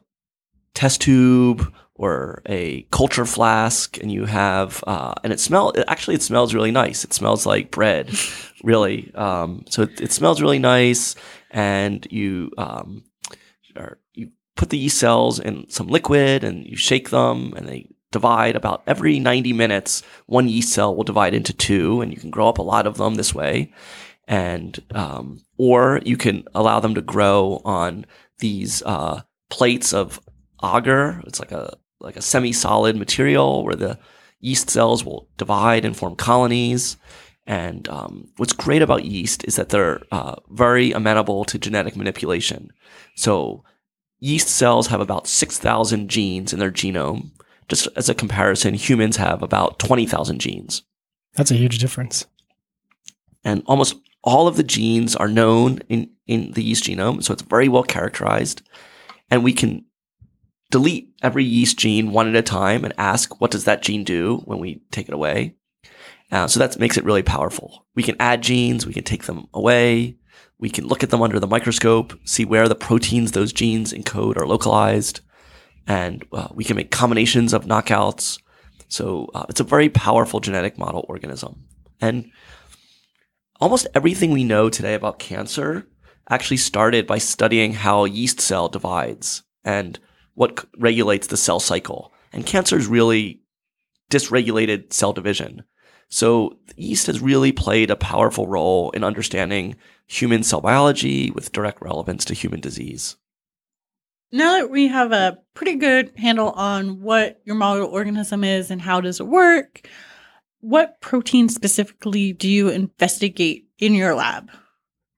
test 0.74 1.00
tube 1.00 1.72
or 1.94 2.42
a 2.46 2.82
culture 2.90 3.26
flask, 3.26 3.98
and 3.98 4.10
you 4.10 4.24
have 4.24 4.82
uh, 4.86 5.14
and 5.22 5.32
it 5.32 5.40
smell 5.40 5.72
actually 5.86 6.16
it 6.16 6.22
smells 6.22 6.54
really 6.54 6.72
nice. 6.72 7.04
It 7.04 7.12
smells 7.12 7.46
like 7.46 7.70
bread, 7.70 8.10
really. 8.64 9.12
Um, 9.14 9.64
so 9.68 9.82
it, 9.82 10.00
it, 10.00 10.12
smells 10.12 10.42
really 10.42 10.58
nice, 10.58 11.14
and 11.50 12.06
you 12.10 12.50
um, 12.58 13.04
are, 13.76 13.98
you 14.14 14.30
put 14.56 14.70
the 14.70 14.78
yeast 14.78 14.98
cells 14.98 15.38
in 15.38 15.68
some 15.68 15.86
liquid 15.86 16.42
and 16.42 16.66
you 16.66 16.76
shake 16.76 17.10
them, 17.10 17.54
and 17.56 17.68
they 17.68 17.88
divide 18.10 18.56
about 18.56 18.82
every 18.86 19.18
90 19.18 19.52
minutes. 19.52 20.02
One 20.26 20.48
yeast 20.48 20.72
cell 20.72 20.94
will 20.94 21.04
divide 21.04 21.34
into 21.34 21.52
two, 21.52 22.00
and 22.00 22.12
you 22.12 22.18
can 22.18 22.30
grow 22.30 22.48
up 22.48 22.58
a 22.58 22.62
lot 22.62 22.86
of 22.86 22.96
them 22.96 23.14
this 23.14 23.34
way 23.34 23.72
and 24.28 24.78
um, 24.94 25.40
or 25.58 26.00
you 26.04 26.16
can 26.16 26.44
allow 26.54 26.80
them 26.80 26.94
to 26.94 27.02
grow 27.02 27.60
on 27.64 28.06
these 28.38 28.82
uh, 28.82 29.22
plates 29.50 29.92
of 29.92 30.20
agar. 30.62 31.22
It's 31.26 31.40
like 31.40 31.52
a 31.52 31.76
like 32.00 32.16
a 32.16 32.22
semi-solid 32.22 32.96
material 32.96 33.64
where 33.64 33.76
the 33.76 33.98
yeast 34.40 34.70
cells 34.70 35.04
will 35.04 35.28
divide 35.36 35.84
and 35.84 35.96
form 35.96 36.16
colonies. 36.16 36.96
And 37.46 37.88
um, 37.88 38.28
what's 38.36 38.52
great 38.52 38.82
about 38.82 39.04
yeast 39.04 39.44
is 39.44 39.56
that 39.56 39.68
they're 39.70 40.00
uh, 40.10 40.36
very 40.50 40.92
amenable 40.92 41.44
to 41.46 41.58
genetic 41.58 41.96
manipulation. 41.96 42.72
So 43.16 43.64
yeast 44.20 44.48
cells 44.48 44.88
have 44.88 45.00
about 45.00 45.26
6,000 45.26 46.08
genes 46.08 46.52
in 46.52 46.58
their 46.58 46.70
genome. 46.70 47.30
Just 47.68 47.88
as 47.96 48.08
a 48.08 48.14
comparison, 48.14 48.74
humans 48.74 49.16
have 49.16 49.42
about 49.42 49.78
20,000 49.78 50.40
genes. 50.40 50.82
That's 51.34 51.50
a 51.50 51.56
huge 51.56 51.78
difference. 51.78 52.26
And 53.44 53.62
almost 53.66 53.96
all 54.22 54.46
of 54.46 54.56
the 54.56 54.62
genes 54.62 55.16
are 55.16 55.28
known 55.28 55.78
in, 55.88 56.10
in 56.26 56.52
the 56.52 56.62
yeast 56.62 56.84
genome, 56.84 57.22
so 57.22 57.32
it's 57.32 57.42
very 57.42 57.68
well 57.68 57.82
characterized. 57.82 58.62
And 59.30 59.42
we 59.42 59.52
can 59.52 59.84
delete 60.70 61.12
every 61.22 61.44
yeast 61.44 61.78
gene 61.78 62.12
one 62.12 62.28
at 62.28 62.36
a 62.36 62.42
time 62.42 62.84
and 62.84 62.94
ask, 62.96 63.40
what 63.40 63.50
does 63.50 63.64
that 63.64 63.82
gene 63.82 64.04
do 64.04 64.38
when 64.44 64.58
we 64.58 64.82
take 64.90 65.08
it 65.08 65.14
away? 65.14 65.54
Uh, 66.30 66.46
so 66.46 66.58
that 66.58 66.78
makes 66.78 66.96
it 66.96 67.04
really 67.04 67.22
powerful. 67.22 67.86
We 67.94 68.02
can 68.02 68.16
add 68.18 68.42
genes, 68.42 68.86
we 68.86 68.94
can 68.94 69.04
take 69.04 69.24
them 69.24 69.48
away, 69.52 70.16
we 70.58 70.70
can 70.70 70.86
look 70.86 71.02
at 71.02 71.10
them 71.10 71.20
under 71.20 71.40
the 71.40 71.46
microscope, 71.46 72.18
see 72.24 72.44
where 72.44 72.68
the 72.68 72.74
proteins 72.74 73.32
those 73.32 73.52
genes 73.52 73.92
encode 73.92 74.36
are 74.38 74.46
localized, 74.46 75.20
and 75.86 76.24
uh, 76.32 76.48
we 76.54 76.64
can 76.64 76.76
make 76.76 76.90
combinations 76.90 77.52
of 77.52 77.66
knockouts. 77.66 78.38
So 78.88 79.30
uh, 79.34 79.44
it's 79.48 79.60
a 79.60 79.64
very 79.64 79.88
powerful 79.88 80.40
genetic 80.40 80.78
model 80.78 81.04
organism. 81.08 81.64
And 82.00 82.30
almost 83.62 83.86
everything 83.94 84.32
we 84.32 84.42
know 84.42 84.68
today 84.68 84.94
about 84.94 85.20
cancer 85.20 85.86
actually 86.28 86.56
started 86.56 87.06
by 87.06 87.18
studying 87.18 87.72
how 87.72 88.04
yeast 88.04 88.40
cell 88.40 88.68
divides 88.68 89.44
and 89.64 90.00
what 90.34 90.64
regulates 90.78 91.28
the 91.28 91.36
cell 91.36 91.60
cycle. 91.60 92.12
And 92.32 92.44
cancer 92.44 92.76
is 92.76 92.88
really 92.88 93.40
dysregulated 94.10 94.92
cell 94.92 95.12
division. 95.12 95.62
So 96.08 96.58
yeast 96.76 97.06
has 97.06 97.20
really 97.20 97.52
played 97.52 97.90
a 97.92 97.96
powerful 97.96 98.48
role 98.48 98.90
in 98.90 99.04
understanding 99.04 99.76
human 100.08 100.42
cell 100.42 100.60
biology 100.60 101.30
with 101.30 101.52
direct 101.52 101.80
relevance 101.80 102.24
to 102.26 102.34
human 102.34 102.60
disease. 102.60 103.16
Now 104.32 104.56
that 104.56 104.70
we 104.70 104.88
have 104.88 105.12
a 105.12 105.38
pretty 105.54 105.76
good 105.76 106.12
handle 106.16 106.50
on 106.50 107.00
what 107.00 107.40
your 107.44 107.54
model 107.54 107.86
organism 107.86 108.42
is 108.42 108.72
and 108.72 108.82
how 108.82 109.00
does 109.00 109.20
it 109.20 109.26
work, 109.28 109.88
what 110.62 111.00
protein 111.00 111.48
specifically 111.48 112.32
do 112.32 112.48
you 112.48 112.68
investigate 112.68 113.66
in 113.78 113.94
your 113.94 114.14
lab? 114.14 114.48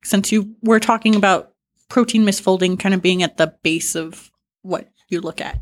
Since 0.03 0.33
you 0.33 0.57
were 0.63 0.81
talking 0.81 1.15
about 1.15 1.53
protein 1.89 2.25
misfolding 2.25 2.81
kind 2.81 2.95
of 2.95 3.03
being 3.03 3.23
at 3.23 3.37
the 3.37 3.55
base 3.63 3.95
of 3.95 4.31
what 4.63 4.91
you 5.09 5.21
look 5.21 5.41
at. 5.41 5.61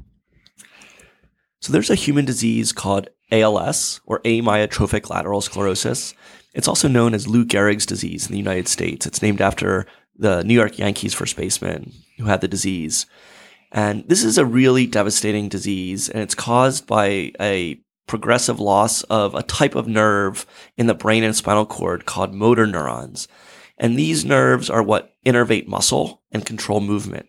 So 1.60 1.72
there's 1.72 1.90
a 1.90 1.96
human 1.96 2.24
disease 2.24 2.72
called 2.72 3.08
ALS 3.30 4.00
or 4.06 4.20
amyotrophic 4.20 5.10
lateral 5.10 5.40
sclerosis. 5.40 6.14
It's 6.54 6.68
also 6.68 6.86
known 6.88 7.12
as 7.12 7.28
Lou 7.28 7.44
Gehrig's 7.44 7.86
disease 7.86 8.26
in 8.26 8.32
the 8.32 8.38
United 8.38 8.68
States. 8.68 9.04
It's 9.04 9.22
named 9.22 9.40
after 9.40 9.86
the 10.16 10.44
New 10.44 10.54
York 10.54 10.78
Yankees 10.78 11.14
first 11.14 11.36
baseman 11.36 11.92
who 12.18 12.24
had 12.24 12.40
the 12.40 12.48
disease. 12.48 13.06
And 13.72 14.06
this 14.08 14.22
is 14.22 14.38
a 14.38 14.44
really 14.44 14.86
devastating 14.86 15.48
disease, 15.48 16.08
and 16.08 16.22
it's 16.22 16.34
caused 16.34 16.86
by 16.86 17.32
a 17.40 17.80
progressive 18.12 18.60
loss 18.60 19.02
of 19.04 19.34
a 19.34 19.42
type 19.42 19.74
of 19.74 19.88
nerve 19.88 20.44
in 20.76 20.86
the 20.86 20.92
brain 20.92 21.24
and 21.24 21.34
spinal 21.34 21.64
cord 21.64 22.04
called 22.04 22.34
motor 22.34 22.66
neurons. 22.66 23.26
And 23.78 23.98
these 23.98 24.22
nerves 24.22 24.68
are 24.68 24.82
what 24.82 25.14
innervate 25.24 25.66
muscle 25.66 26.20
and 26.30 26.44
control 26.44 26.80
movement. 26.80 27.24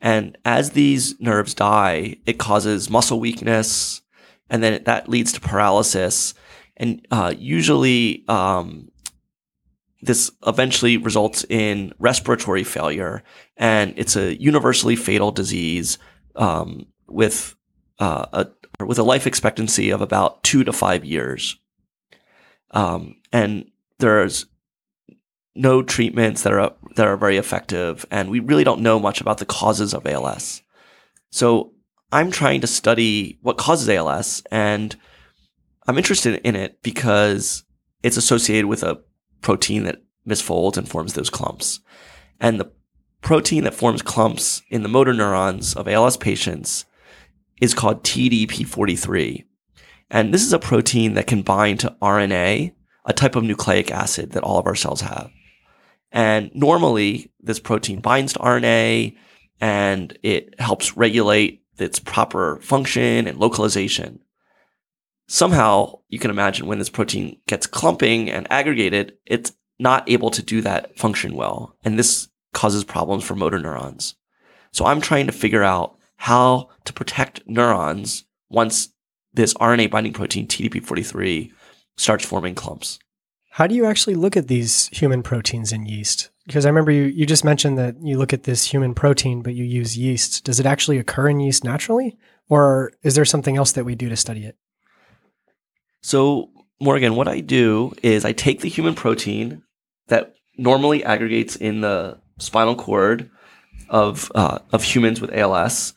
And 0.00 0.38
as 0.46 0.70
these 0.70 1.20
nerves 1.20 1.52
die, 1.52 2.16
it 2.24 2.38
causes 2.38 2.88
muscle 2.88 3.20
weakness, 3.20 4.00
and 4.48 4.62
then 4.62 4.82
that 4.84 5.10
leads 5.10 5.30
to 5.34 5.42
paralysis. 5.42 6.32
And 6.78 7.06
uh, 7.10 7.34
usually, 7.36 8.24
um, 8.28 8.88
this 10.00 10.30
eventually 10.46 10.96
results 10.96 11.44
in 11.50 11.92
respiratory 11.98 12.64
failure, 12.64 13.22
and 13.58 13.92
it's 13.98 14.16
a 14.16 14.40
universally 14.40 14.96
fatal 14.96 15.32
disease 15.32 15.98
um, 16.34 16.86
with 17.08 17.57
uh, 17.98 18.26
a, 18.80 18.84
with 18.84 18.98
a 18.98 19.02
life 19.02 19.26
expectancy 19.26 19.90
of 19.90 20.00
about 20.00 20.42
two 20.42 20.64
to 20.64 20.72
five 20.72 21.04
years. 21.04 21.56
Um, 22.70 23.16
and 23.32 23.70
there's 23.98 24.46
no 25.54 25.82
treatments 25.82 26.42
that 26.42 26.52
are 26.52 26.72
that 26.96 27.06
are 27.06 27.16
very 27.16 27.36
effective, 27.36 28.06
and 28.10 28.30
we 28.30 28.40
really 28.40 28.64
don't 28.64 28.80
know 28.80 29.00
much 29.00 29.20
about 29.20 29.38
the 29.38 29.46
causes 29.46 29.92
of 29.94 30.06
ALS. 30.06 30.62
So 31.30 31.72
I'm 32.12 32.30
trying 32.30 32.60
to 32.60 32.66
study 32.66 33.38
what 33.42 33.58
causes 33.58 33.88
ALS, 33.88 34.42
and 34.50 34.94
I'm 35.86 35.98
interested 35.98 36.40
in 36.44 36.54
it 36.54 36.82
because 36.82 37.64
it's 38.02 38.16
associated 38.16 38.66
with 38.66 38.82
a 38.82 39.00
protein 39.40 39.84
that 39.84 40.02
misfolds 40.26 40.76
and 40.76 40.88
forms 40.88 41.14
those 41.14 41.30
clumps. 41.30 41.80
And 42.40 42.60
the 42.60 42.70
protein 43.20 43.64
that 43.64 43.74
forms 43.74 44.02
clumps 44.02 44.62
in 44.70 44.82
the 44.82 44.88
motor 44.88 45.12
neurons 45.12 45.74
of 45.74 45.88
ALS 45.88 46.16
patients 46.16 46.84
is 47.60 47.74
called 47.74 48.04
TDP43. 48.04 49.44
And 50.10 50.32
this 50.32 50.44
is 50.44 50.52
a 50.52 50.58
protein 50.58 51.14
that 51.14 51.26
can 51.26 51.42
bind 51.42 51.80
to 51.80 51.96
RNA, 52.00 52.72
a 53.04 53.12
type 53.12 53.36
of 53.36 53.44
nucleic 53.44 53.90
acid 53.90 54.32
that 54.32 54.42
all 54.42 54.58
of 54.58 54.66
our 54.66 54.74
cells 54.74 55.02
have. 55.02 55.30
And 56.10 56.50
normally, 56.54 57.30
this 57.40 57.60
protein 57.60 58.00
binds 58.00 58.32
to 58.32 58.38
RNA 58.38 59.16
and 59.60 60.18
it 60.22 60.58
helps 60.60 60.96
regulate 60.96 61.62
its 61.78 61.98
proper 61.98 62.58
function 62.60 63.26
and 63.26 63.38
localization. 63.38 64.20
Somehow, 65.26 66.00
you 66.08 66.18
can 66.18 66.30
imagine 66.30 66.66
when 66.66 66.78
this 66.78 66.88
protein 66.88 67.38
gets 67.46 67.66
clumping 67.66 68.30
and 68.30 68.50
aggregated, 68.50 69.18
it's 69.26 69.52
not 69.78 70.08
able 70.08 70.30
to 70.30 70.42
do 70.42 70.62
that 70.62 70.98
function 70.98 71.34
well. 71.34 71.76
And 71.84 71.98
this 71.98 72.28
causes 72.54 72.82
problems 72.84 73.24
for 73.24 73.34
motor 73.34 73.58
neurons. 73.58 74.14
So 74.72 74.86
I'm 74.86 75.00
trying 75.00 75.26
to 75.26 75.32
figure 75.32 75.62
out 75.62 75.97
how 76.18 76.68
to 76.84 76.92
protect 76.92 77.40
neurons 77.46 78.24
once 78.50 78.90
this 79.32 79.54
RNA 79.54 79.90
binding 79.90 80.12
protein 80.12 80.46
TDP43 80.46 81.52
starts 81.96 82.24
forming 82.24 82.54
clumps. 82.54 82.98
How 83.50 83.66
do 83.66 83.74
you 83.74 83.86
actually 83.86 84.14
look 84.14 84.36
at 84.36 84.48
these 84.48 84.88
human 84.88 85.22
proteins 85.22 85.72
in 85.72 85.86
yeast? 85.86 86.30
Because 86.46 86.66
I 86.66 86.68
remember 86.68 86.90
you, 86.90 87.04
you 87.04 87.24
just 87.24 87.44
mentioned 87.44 87.78
that 87.78 87.96
you 88.02 88.18
look 88.18 88.32
at 88.32 88.44
this 88.44 88.64
human 88.64 88.94
protein, 88.94 89.42
but 89.42 89.54
you 89.54 89.64
use 89.64 89.96
yeast. 89.96 90.44
Does 90.44 90.60
it 90.60 90.66
actually 90.66 90.98
occur 90.98 91.28
in 91.28 91.40
yeast 91.40 91.64
naturally? 91.64 92.16
Or 92.48 92.92
is 93.02 93.14
there 93.14 93.24
something 93.24 93.56
else 93.56 93.72
that 93.72 93.84
we 93.84 93.94
do 93.94 94.08
to 94.08 94.16
study 94.16 94.44
it? 94.44 94.56
So, 96.02 96.50
Morgan, 96.80 97.16
what 97.16 97.28
I 97.28 97.40
do 97.40 97.92
is 98.02 98.24
I 98.24 98.32
take 98.32 98.60
the 98.60 98.68
human 98.68 98.94
protein 98.94 99.62
that 100.08 100.34
normally 100.56 101.04
aggregates 101.04 101.56
in 101.56 101.80
the 101.80 102.18
spinal 102.38 102.76
cord 102.76 103.30
of, 103.88 104.30
uh, 104.34 104.58
of 104.72 104.82
humans 104.82 105.20
with 105.20 105.32
ALS, 105.32 105.94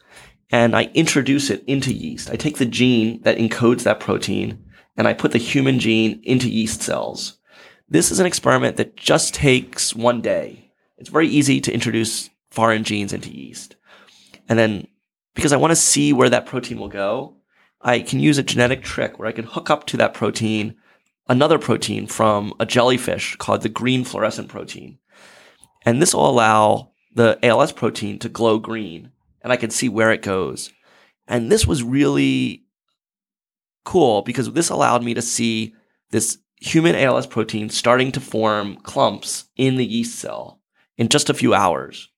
and 0.52 0.76
I 0.76 0.92
introduce 0.94 1.50
it 1.50 1.64
into 1.66 1.94
yeast. 1.94 2.30
I 2.30 2.36
take 2.36 2.58
the 2.58 2.66
gene 2.66 3.22
that 3.22 3.38
encodes 3.38 3.84
that 3.84 4.00
protein 4.00 4.64
and 4.98 5.08
I 5.08 5.14
put 5.14 5.32
the 5.32 5.38
human 5.38 5.80
gene 5.80 6.22
into 6.24 6.50
yeast 6.50 6.82
cells. 6.82 7.38
This 7.88 8.12
is 8.12 8.20
an 8.20 8.26
experiment 8.26 8.78
that 8.78 8.98
just 8.98 9.34
takes 9.34 9.96
one 9.96 10.22
day. 10.22 10.72
It's 10.98 11.10
very 11.10 11.28
easy 11.28 11.62
to 11.62 11.74
introduce 11.74 12.30
foreign 12.50 12.84
genes 12.84 13.14
into 13.14 13.32
yeast. 13.32 13.76
And 14.50 14.60
then 14.60 14.88
because 15.34 15.54
I 15.54 15.58
want 15.58 15.72
to 15.72 15.76
see 15.76 16.12
where 16.12 16.30
that 16.30 16.46
protein 16.46 16.80
will 16.80 16.90
go, 16.90 17.38
I 17.82 18.00
can 18.02 18.20
use 18.20 18.38
a 18.38 18.44
genetic 18.44 18.84
trick 18.84 19.18
where 19.18 19.28
I 19.28 19.32
can 19.32 19.46
hook 19.46 19.70
up 19.70 19.88
to 19.88 19.98
that 19.98 20.14
protein 20.14 20.76
another 21.30 21.58
protein 21.58 22.08
from 22.08 22.54
a 22.60 22.66
jellyfish 22.66 23.38
called 23.38 23.62
the 23.62 23.70
green 23.70 24.04
fluorescent 24.04 24.50
protein. 24.50 25.00
And 25.86 26.02
this 26.02 26.14
will 26.14 26.30
allow 26.30 26.92
the 27.16 27.40
ALS 27.42 27.72
protein 27.72 28.20
to 28.20 28.30
glow 28.30 28.60
green 28.60 29.12
and 29.44 29.52
I 29.52 29.58
can 29.58 29.70
see 29.70 29.90
where 29.90 30.12
it 30.12 30.22
goes. 30.22 30.72
And 31.28 31.52
this 31.52 31.66
was 31.66 31.84
really 31.84 32.64
cool 33.84 34.22
because 34.22 34.52
this 34.52 34.70
allowed 34.70 35.04
me 35.04 35.14
to 35.14 35.22
see 35.22 35.74
this 36.12 36.38
human 36.58 36.96
ALS 36.96 37.26
protein 37.26 37.70
starting 37.70 38.12
to 38.12 38.20
form 38.20 38.76
clumps 38.78 39.46
in 39.56 39.78
the 39.78 39.86
yeast 39.86 40.20
cell 40.20 40.62
in 40.98 41.10
just 41.10 41.30
a 41.30 41.34
few 41.34 41.54
hours. 41.54 42.10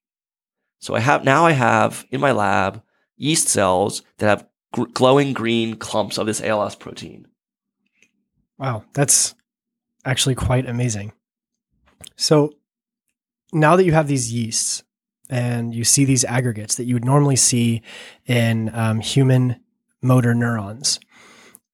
So 0.79 0.95
I 0.95 0.99
have 0.99 1.23
now 1.23 1.45
I 1.45 1.51
have 1.51 2.05
in 2.11 2.19
my 2.19 2.33
lab 2.33 2.81
yeast 3.15 3.47
cells 3.47 4.01
that 4.17 4.27
have 4.27 4.47
gr- 4.73 4.89
glowing 4.93 5.31
green 5.31 5.77
clumps 5.77 6.17
of 6.17 6.25
this 6.25 6.41
ALS 6.41 6.75
protein. 6.75 7.27
Wow, 8.57 8.83
that's 8.93 9.33
actually 10.03 10.35
quite 10.35 10.67
amazing. 10.67 11.13
So 12.17 12.53
now 13.53 13.75
that 13.77 13.85
you 13.85 13.93
have 13.93 14.07
these 14.07 14.33
yeasts 14.33 14.83
and 15.33 15.73
you 15.73 15.83
see 15.83 16.05
these 16.05 16.23
aggregates 16.25 16.75
that 16.75 16.83
you 16.83 16.93
would 16.93 17.03
normally 17.03 17.35
see 17.35 17.81
in 18.27 18.69
um, 18.75 18.99
human 18.99 19.59
motor 19.99 20.35
neurons, 20.35 20.99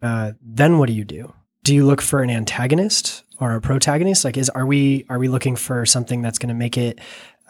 uh, 0.02 0.32
then 0.42 0.78
what 0.78 0.88
do 0.88 0.94
you 0.94 1.04
do? 1.04 1.34
Do 1.66 1.76
you 1.76 1.86
look 1.86 2.02
for 2.02 2.24
an 2.24 2.30
antagonist 2.30 3.26
or 3.38 3.54
a 3.54 3.60
protagonist? 3.60 4.24
Like, 4.24 4.38
is 4.38 4.50
are 4.52 4.66
we 4.66 5.06
are 5.10 5.20
we 5.20 5.28
looking 5.28 5.58
for 5.58 5.86
something 5.86 6.22
that's 6.22 6.40
going 6.40 6.48
to 6.48 6.56
make 6.56 6.78
it 6.78 7.00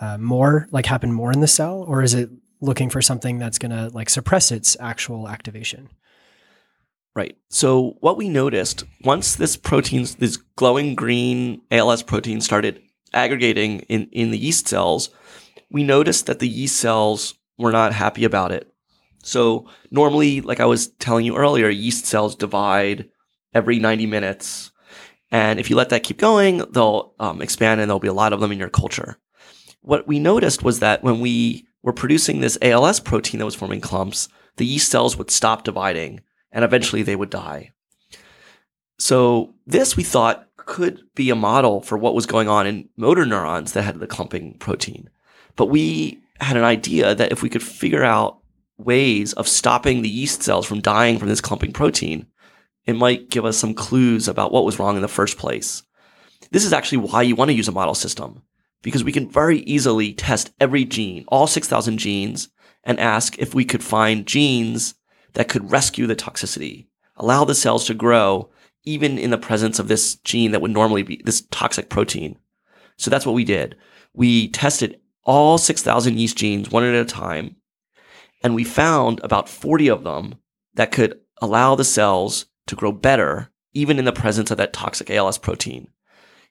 uh, 0.01 0.17
more 0.17 0.67
like 0.71 0.87
happen 0.87 1.13
more 1.13 1.31
in 1.31 1.41
the 1.41 1.47
cell, 1.47 1.85
or 1.87 2.01
is 2.01 2.15
it 2.15 2.31
looking 2.59 2.89
for 2.89 3.03
something 3.03 3.37
that's 3.37 3.59
going 3.59 3.71
to 3.71 3.95
like 3.95 4.09
suppress 4.09 4.51
its 4.51 4.75
actual 4.79 5.29
activation? 5.29 5.89
Right. 7.15 7.37
So 7.49 7.97
what 7.99 8.17
we 8.17 8.29
noticed 8.29 8.83
once 9.03 9.35
this 9.35 9.55
protein, 9.55 10.07
this 10.17 10.37
glowing 10.55 10.95
green 10.95 11.61
ALS 11.69 12.01
protein 12.01 12.41
started 12.41 12.81
aggregating 13.13 13.81
in, 13.81 14.07
in 14.11 14.31
the 14.31 14.37
yeast 14.39 14.67
cells, 14.67 15.09
we 15.71 15.83
noticed 15.83 16.25
that 16.25 16.39
the 16.39 16.47
yeast 16.47 16.77
cells 16.77 17.35
were 17.57 17.71
not 17.71 17.93
happy 17.93 18.23
about 18.23 18.51
it. 18.51 18.71
So 19.21 19.69
normally, 19.91 20.41
like 20.41 20.59
I 20.59 20.65
was 20.65 20.88
telling 20.99 21.25
you 21.25 21.35
earlier, 21.35 21.69
yeast 21.69 22.05
cells 22.05 22.35
divide 22.35 23.09
every 23.53 23.79
90 23.79 24.05
minutes. 24.05 24.71
And 25.31 25.59
if 25.59 25.69
you 25.69 25.75
let 25.75 25.89
that 25.89 26.03
keep 26.03 26.17
going, 26.17 26.59
they'll 26.71 27.13
um, 27.19 27.41
expand 27.41 27.81
and 27.81 27.89
there'll 27.89 27.99
be 27.99 28.07
a 28.07 28.13
lot 28.13 28.33
of 28.33 28.39
them 28.39 28.51
in 28.51 28.59
your 28.59 28.69
culture. 28.69 29.17
What 29.81 30.07
we 30.07 30.19
noticed 30.19 30.63
was 30.63 30.79
that 30.79 31.03
when 31.03 31.19
we 31.19 31.67
were 31.83 31.93
producing 31.93 32.39
this 32.39 32.57
ALS 32.61 32.99
protein 32.99 33.39
that 33.39 33.45
was 33.45 33.55
forming 33.55 33.81
clumps, 33.81 34.27
the 34.57 34.65
yeast 34.65 34.89
cells 34.89 35.17
would 35.17 35.31
stop 35.31 35.63
dividing 35.63 36.21
and 36.51 36.65
eventually 36.65 37.03
they 37.03 37.15
would 37.15 37.29
die. 37.29 37.71
So 38.97 39.53
this 39.65 39.95
we 39.95 40.03
thought 40.03 40.47
could 40.57 41.01
be 41.15 41.29
a 41.29 41.35
model 41.35 41.81
for 41.81 41.97
what 41.97 42.13
was 42.13 42.25
going 42.25 42.49
on 42.49 42.67
in 42.67 42.89
motor 42.97 43.25
neurons 43.25 43.73
that 43.73 43.83
had 43.83 43.99
the 43.99 44.07
clumping 44.07 44.57
protein. 44.59 45.09
But 45.56 45.68
we 45.68 46.22
had 46.39 46.58
an 46.58 46.63
idea 46.63 47.15
that 47.15 47.32
if 47.32 47.41
we 47.41 47.50
could 47.50 47.63
figure 47.63 48.03
out 48.03 48.39
ways 48.77 49.34
of 49.34 49.48
stopping 49.48 50.01
the 50.01 50.10
yeast 50.10 50.41
cells 50.41 50.65
from 50.65 50.82
dying 50.82 51.20
from 51.20 51.27
this 51.27 51.41
clumping 51.41 51.74
protein, 51.74 52.25
it 52.86 52.94
might 52.94 53.29
give 53.29 53.46
us 53.46 53.58
some 53.58 53.74
clues 53.74 54.27
about 54.27 54.51
what 54.51 54.65
was 54.65 54.79
wrong 54.79 54.96
in 54.96 55.01
the 55.01 55.08
first 55.08 55.38
place. 55.38 55.84
This 56.51 56.65
is 56.65 56.74
actually 56.74 57.00
why 57.00 57.22
you 57.22 57.36
want 57.36 57.50
to 57.50 57.56
use 57.56 57.68
a 57.68 57.74
model 57.74 57.94
system, 57.94 58.41
because 58.82 59.03
we 59.03 59.12
can 59.12 59.29
very 59.29 59.60
easily 59.60 60.13
test 60.13 60.51
every 60.60 60.86
gene, 60.86 61.25
all 61.27 61.46
6,000 61.46 61.98
genes, 61.98 62.50
and 62.84 63.00
ask 63.00 63.38
if 63.38 63.53
we 63.53 63.65
could 63.65 63.84
find 63.84 64.25
genes 64.25 64.96
that 65.34 65.50
could 65.50 65.72
rescue 65.72 66.08
the 66.08 66.15
toxicity, 66.15 66.88
allow 67.18 67.44
the 67.44 67.53
cells 67.53 67.86
to 67.86 67.94
grow 67.94 68.50
even 68.86 69.20
in 69.20 69.29
the 69.29 69.38
presence 69.38 69.77
of 69.77 69.89
this 69.89 70.15
gene 70.15 70.51
that 70.51 70.62
would 70.62 70.72
normally 70.72 71.03
be 71.03 71.22
this 71.25 71.41
toxic 71.51 71.89
protein. 71.89 72.38
So 72.98 73.12
that's 73.12 73.25
what 73.25 73.36
we 73.36 73.44
did. 73.44 73.75
We 74.13 74.48
tested 74.50 75.00
all 75.23 75.57
6,000 75.57 76.17
yeast 76.17 76.38
genes 76.38 76.69
one 76.69 76.83
at 76.83 76.95
a 76.95 77.05
time, 77.05 77.55
and 78.43 78.55
we 78.55 78.63
found 78.63 79.19
about 79.23 79.49
40 79.49 79.89
of 79.89 80.03
them 80.03 80.35
that 80.73 80.91
could 80.91 81.19
allow 81.41 81.75
the 81.75 81.83
cells 81.83 82.45
to 82.67 82.75
grow 82.75 82.91
better 82.91 83.51
even 83.73 83.99
in 83.99 84.05
the 84.05 84.11
presence 84.11 84.49
of 84.49 84.57
that 84.57 84.73
toxic 84.73 85.09
ALS 85.09 85.38
protein. 85.38 85.88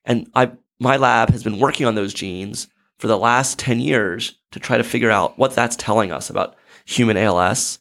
And 0.04 0.30
I, 0.34 0.52
my 0.78 0.96
lab 0.96 1.30
has 1.30 1.42
been 1.42 1.58
working 1.58 1.86
on 1.86 1.94
those 1.94 2.14
genes 2.14 2.68
for 2.98 3.06
the 3.08 3.18
last 3.18 3.58
10 3.58 3.80
years 3.80 4.38
to 4.52 4.60
try 4.60 4.76
to 4.76 4.84
figure 4.84 5.10
out 5.10 5.38
what 5.38 5.54
that's 5.54 5.76
telling 5.76 6.12
us 6.12 6.30
about 6.30 6.54
human 6.84 7.16
ALS 7.16 7.80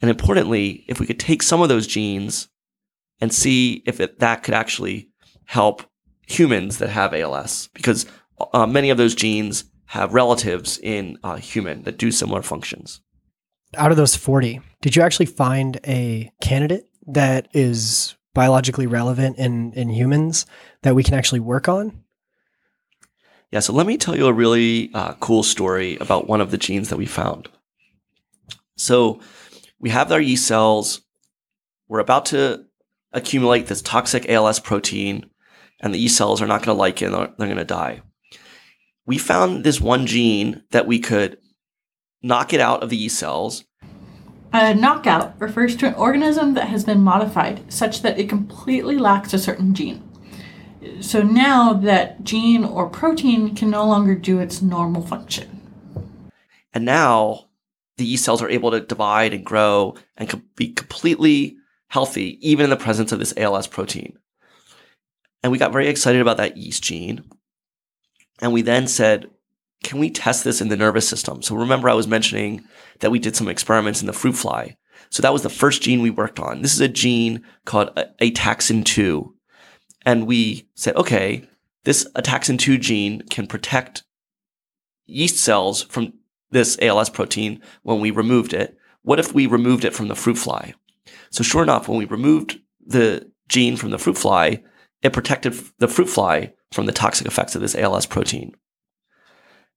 and 0.00 0.10
importantly, 0.10 0.84
if 0.88 0.98
we 0.98 1.06
could 1.06 1.20
take 1.20 1.42
some 1.42 1.60
of 1.60 1.68
those 1.68 1.86
genes 1.86 2.48
and 3.20 3.32
see 3.32 3.82
if 3.86 4.00
it, 4.00 4.18
that 4.20 4.42
could 4.42 4.54
actually 4.54 5.10
help 5.44 5.82
humans 6.26 6.78
that 6.78 6.88
have 6.88 7.12
ALS, 7.12 7.68
because 7.74 8.06
uh, 8.52 8.66
many 8.66 8.88
of 8.90 8.96
those 8.96 9.14
genes 9.14 9.64
have 9.90 10.14
relatives 10.14 10.78
in 10.78 11.18
uh, 11.24 11.34
human 11.34 11.82
that 11.82 11.98
do 11.98 12.12
similar 12.12 12.42
functions. 12.42 13.00
Out 13.76 13.90
of 13.90 13.96
those 13.96 14.14
40, 14.14 14.60
did 14.82 14.94
you 14.94 15.02
actually 15.02 15.26
find 15.26 15.80
a 15.84 16.30
candidate 16.40 16.88
that 17.08 17.48
is 17.52 18.14
biologically 18.32 18.86
relevant 18.86 19.36
in, 19.36 19.72
in 19.72 19.88
humans 19.88 20.46
that 20.82 20.94
we 20.94 21.02
can 21.02 21.14
actually 21.14 21.40
work 21.40 21.68
on? 21.68 22.04
Yeah, 23.50 23.58
so 23.58 23.72
let 23.72 23.84
me 23.84 23.96
tell 23.96 24.16
you 24.16 24.28
a 24.28 24.32
really 24.32 24.90
uh, 24.94 25.14
cool 25.14 25.42
story 25.42 25.96
about 25.96 26.28
one 26.28 26.40
of 26.40 26.52
the 26.52 26.58
genes 26.58 26.88
that 26.90 26.96
we 26.96 27.06
found. 27.06 27.48
So, 28.76 29.20
we 29.80 29.90
have 29.90 30.12
our 30.12 30.20
yeast 30.20 30.46
cells. 30.46 31.00
We're 31.88 31.98
about 31.98 32.26
to 32.26 32.64
accumulate 33.12 33.66
this 33.66 33.82
toxic 33.82 34.28
ALS 34.28 34.60
protein, 34.60 35.28
and 35.80 35.92
the 35.92 35.98
yeast 35.98 36.16
cells 36.16 36.40
are 36.40 36.46
not 36.46 36.62
going 36.62 36.76
to 36.76 36.80
like 36.80 37.02
it. 37.02 37.10
They're, 37.10 37.32
they're 37.36 37.48
going 37.48 37.56
to 37.56 37.64
die. 37.64 38.02
We 39.10 39.18
found 39.18 39.64
this 39.64 39.80
one 39.80 40.06
gene 40.06 40.62
that 40.70 40.86
we 40.86 41.00
could 41.00 41.36
knock 42.22 42.52
it 42.52 42.60
out 42.60 42.84
of 42.84 42.90
the 42.90 42.96
yeast 42.96 43.18
cells, 43.18 43.64
A 44.52 44.72
knockout 44.72 45.34
refers 45.40 45.74
to 45.78 45.88
an 45.88 45.94
organism 45.94 46.54
that 46.54 46.68
has 46.68 46.84
been 46.84 47.00
modified 47.00 47.72
such 47.72 48.02
that 48.02 48.20
it 48.20 48.28
completely 48.28 48.98
lacks 48.98 49.34
a 49.34 49.38
certain 49.40 49.74
gene. 49.74 50.08
So 51.00 51.22
now 51.22 51.72
that 51.72 52.22
gene 52.22 52.64
or 52.64 52.88
protein 52.88 53.56
can 53.56 53.68
no 53.68 53.84
longer 53.84 54.14
do 54.14 54.38
its 54.38 54.62
normal 54.62 55.02
function. 55.02 55.60
And 56.72 56.84
now 56.84 57.48
the 57.96 58.04
yeast 58.04 58.24
cells 58.24 58.40
are 58.40 58.48
able 58.48 58.70
to 58.70 58.78
divide 58.78 59.34
and 59.34 59.44
grow 59.44 59.96
and 60.16 60.40
be 60.54 60.72
completely 60.72 61.56
healthy, 61.88 62.38
even 62.48 62.62
in 62.62 62.70
the 62.70 62.76
presence 62.76 63.10
of 63.10 63.18
this 63.18 63.34
ALS 63.36 63.66
protein. 63.66 64.16
And 65.42 65.50
we 65.50 65.58
got 65.58 65.72
very 65.72 65.88
excited 65.88 66.20
about 66.20 66.36
that 66.36 66.56
yeast 66.56 66.84
gene. 66.84 67.24
And 68.40 68.52
we 68.52 68.62
then 68.62 68.86
said, 68.86 69.30
can 69.82 69.98
we 69.98 70.10
test 70.10 70.44
this 70.44 70.60
in 70.60 70.68
the 70.68 70.76
nervous 70.76 71.08
system? 71.08 71.42
So 71.42 71.54
remember, 71.54 71.88
I 71.88 71.94
was 71.94 72.06
mentioning 72.06 72.64
that 73.00 73.10
we 73.10 73.18
did 73.18 73.36
some 73.36 73.48
experiments 73.48 74.00
in 74.00 74.06
the 74.06 74.12
fruit 74.12 74.34
fly. 74.34 74.76
So 75.08 75.22
that 75.22 75.32
was 75.32 75.42
the 75.42 75.48
first 75.48 75.82
gene 75.82 76.02
we 76.02 76.10
worked 76.10 76.38
on. 76.38 76.62
This 76.62 76.74
is 76.74 76.80
a 76.80 76.88
gene 76.88 77.42
called 77.64 77.94
ataxin 78.20 78.84
2. 78.84 79.34
And 80.04 80.26
we 80.26 80.68
said, 80.74 80.96
okay, 80.96 81.48
this 81.84 82.06
ataxin 82.14 82.58
2 82.58 82.78
gene 82.78 83.22
can 83.28 83.46
protect 83.46 84.04
yeast 85.06 85.36
cells 85.36 85.82
from 85.82 86.12
this 86.50 86.78
ALS 86.80 87.10
protein 87.10 87.60
when 87.82 88.00
we 88.00 88.10
removed 88.10 88.52
it. 88.52 88.76
What 89.02 89.18
if 89.18 89.34
we 89.34 89.46
removed 89.46 89.84
it 89.84 89.94
from 89.94 90.08
the 90.08 90.14
fruit 90.14 90.36
fly? 90.36 90.74
So 91.30 91.42
sure 91.42 91.62
enough, 91.62 91.88
when 91.88 91.98
we 91.98 92.04
removed 92.04 92.60
the 92.84 93.30
gene 93.48 93.76
from 93.76 93.90
the 93.90 93.98
fruit 93.98 94.18
fly, 94.18 94.62
it 95.02 95.12
protected 95.12 95.54
the 95.78 95.88
fruit 95.88 96.08
fly 96.08 96.52
from 96.72 96.86
the 96.86 96.92
toxic 96.92 97.26
effects 97.26 97.54
of 97.54 97.60
this 97.60 97.74
ALS 97.74 98.06
protein. 98.06 98.54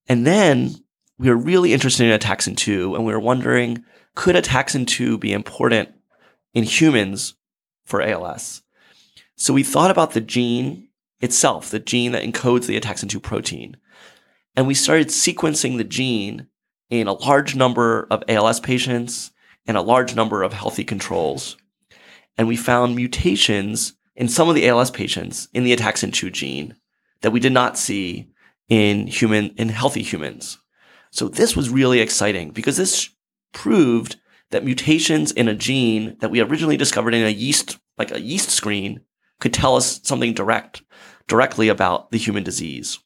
And 0.08 0.28
then 0.28 0.76
we 1.18 1.30
were 1.30 1.38
really 1.38 1.74
interested 1.74 2.08
in 2.08 2.20
ataxin 2.20 2.58
2 2.58 2.96
and 2.96 3.06
we 3.06 3.14
were 3.14 3.20
wondering, 3.20 3.84
could 4.16 4.36
ataxin 4.36 4.86
2 4.86 5.18
be 5.18 5.34
important 5.34 5.90
in 6.54 6.64
humans 6.64 7.36
for 7.86 8.02
ALS? 8.02 8.62
So 9.36 9.54
we 9.54 9.64
thought 9.64 9.92
about 9.92 10.12
the 10.12 10.22
gene 10.22 10.90
itself, 11.20 11.70
the 11.70 11.80
gene 11.80 12.12
that 12.12 12.24
encodes 12.24 12.66
the 12.66 12.80
ataxin 12.80 13.10
2 13.10 13.20
protein. 13.20 13.78
And 14.56 14.68
we 14.68 14.74
started 14.74 15.08
sequencing 15.08 15.78
the 15.78 15.84
gene 15.84 16.48
in 16.90 17.08
a 17.08 17.14
large 17.14 17.56
number 17.56 18.08
of 18.12 18.24
ALS 18.28 18.60
patients 18.60 19.32
and 19.66 19.78
a 19.78 19.82
large 19.82 20.16
number 20.16 20.44
of 20.44 20.54
healthy 20.54 20.84
controls. 20.84 21.58
And 22.38 22.48
we 22.48 22.56
found 22.56 22.96
mutations 22.96 23.94
in 24.16 24.28
some 24.28 24.50
of 24.50 24.56
the 24.56 24.68
ALS 24.68 24.92
patients 24.92 25.48
in 25.54 25.64
the 25.64 25.76
ataxin 25.76 26.14
2 26.14 26.30
gene 26.30 26.76
that 27.24 27.32
we 27.32 27.40
did 27.40 27.54
not 27.54 27.78
see 27.78 28.30
in 28.70 29.08
human 29.08 29.50
in 29.58 29.70
healthy 29.70 30.04
humans. 30.04 30.60
So 31.10 31.28
this 31.28 31.56
was 31.56 31.70
really 31.70 32.00
exciting 32.00 32.52
because 32.52 32.78
this 32.78 33.10
proved 33.54 34.18
that 34.52 34.66
mutations 34.66 35.32
in 35.32 35.48
a 35.48 35.56
gene 35.56 36.18
that 36.20 36.30
we 36.30 36.42
originally 36.42 36.78
discovered 36.78 37.16
in 37.16 37.26
a 37.26 37.30
yeast 37.30 37.80
like 37.98 38.12
a 38.12 38.22
yeast 38.22 38.50
screen 38.50 39.02
could 39.40 39.54
tell 39.54 39.76
us 39.76 40.00
something 40.04 40.34
direct 40.34 40.84
directly 41.28 41.70
about 41.70 42.12
the 42.12 42.18
human 42.18 42.44
disease. 42.44 43.00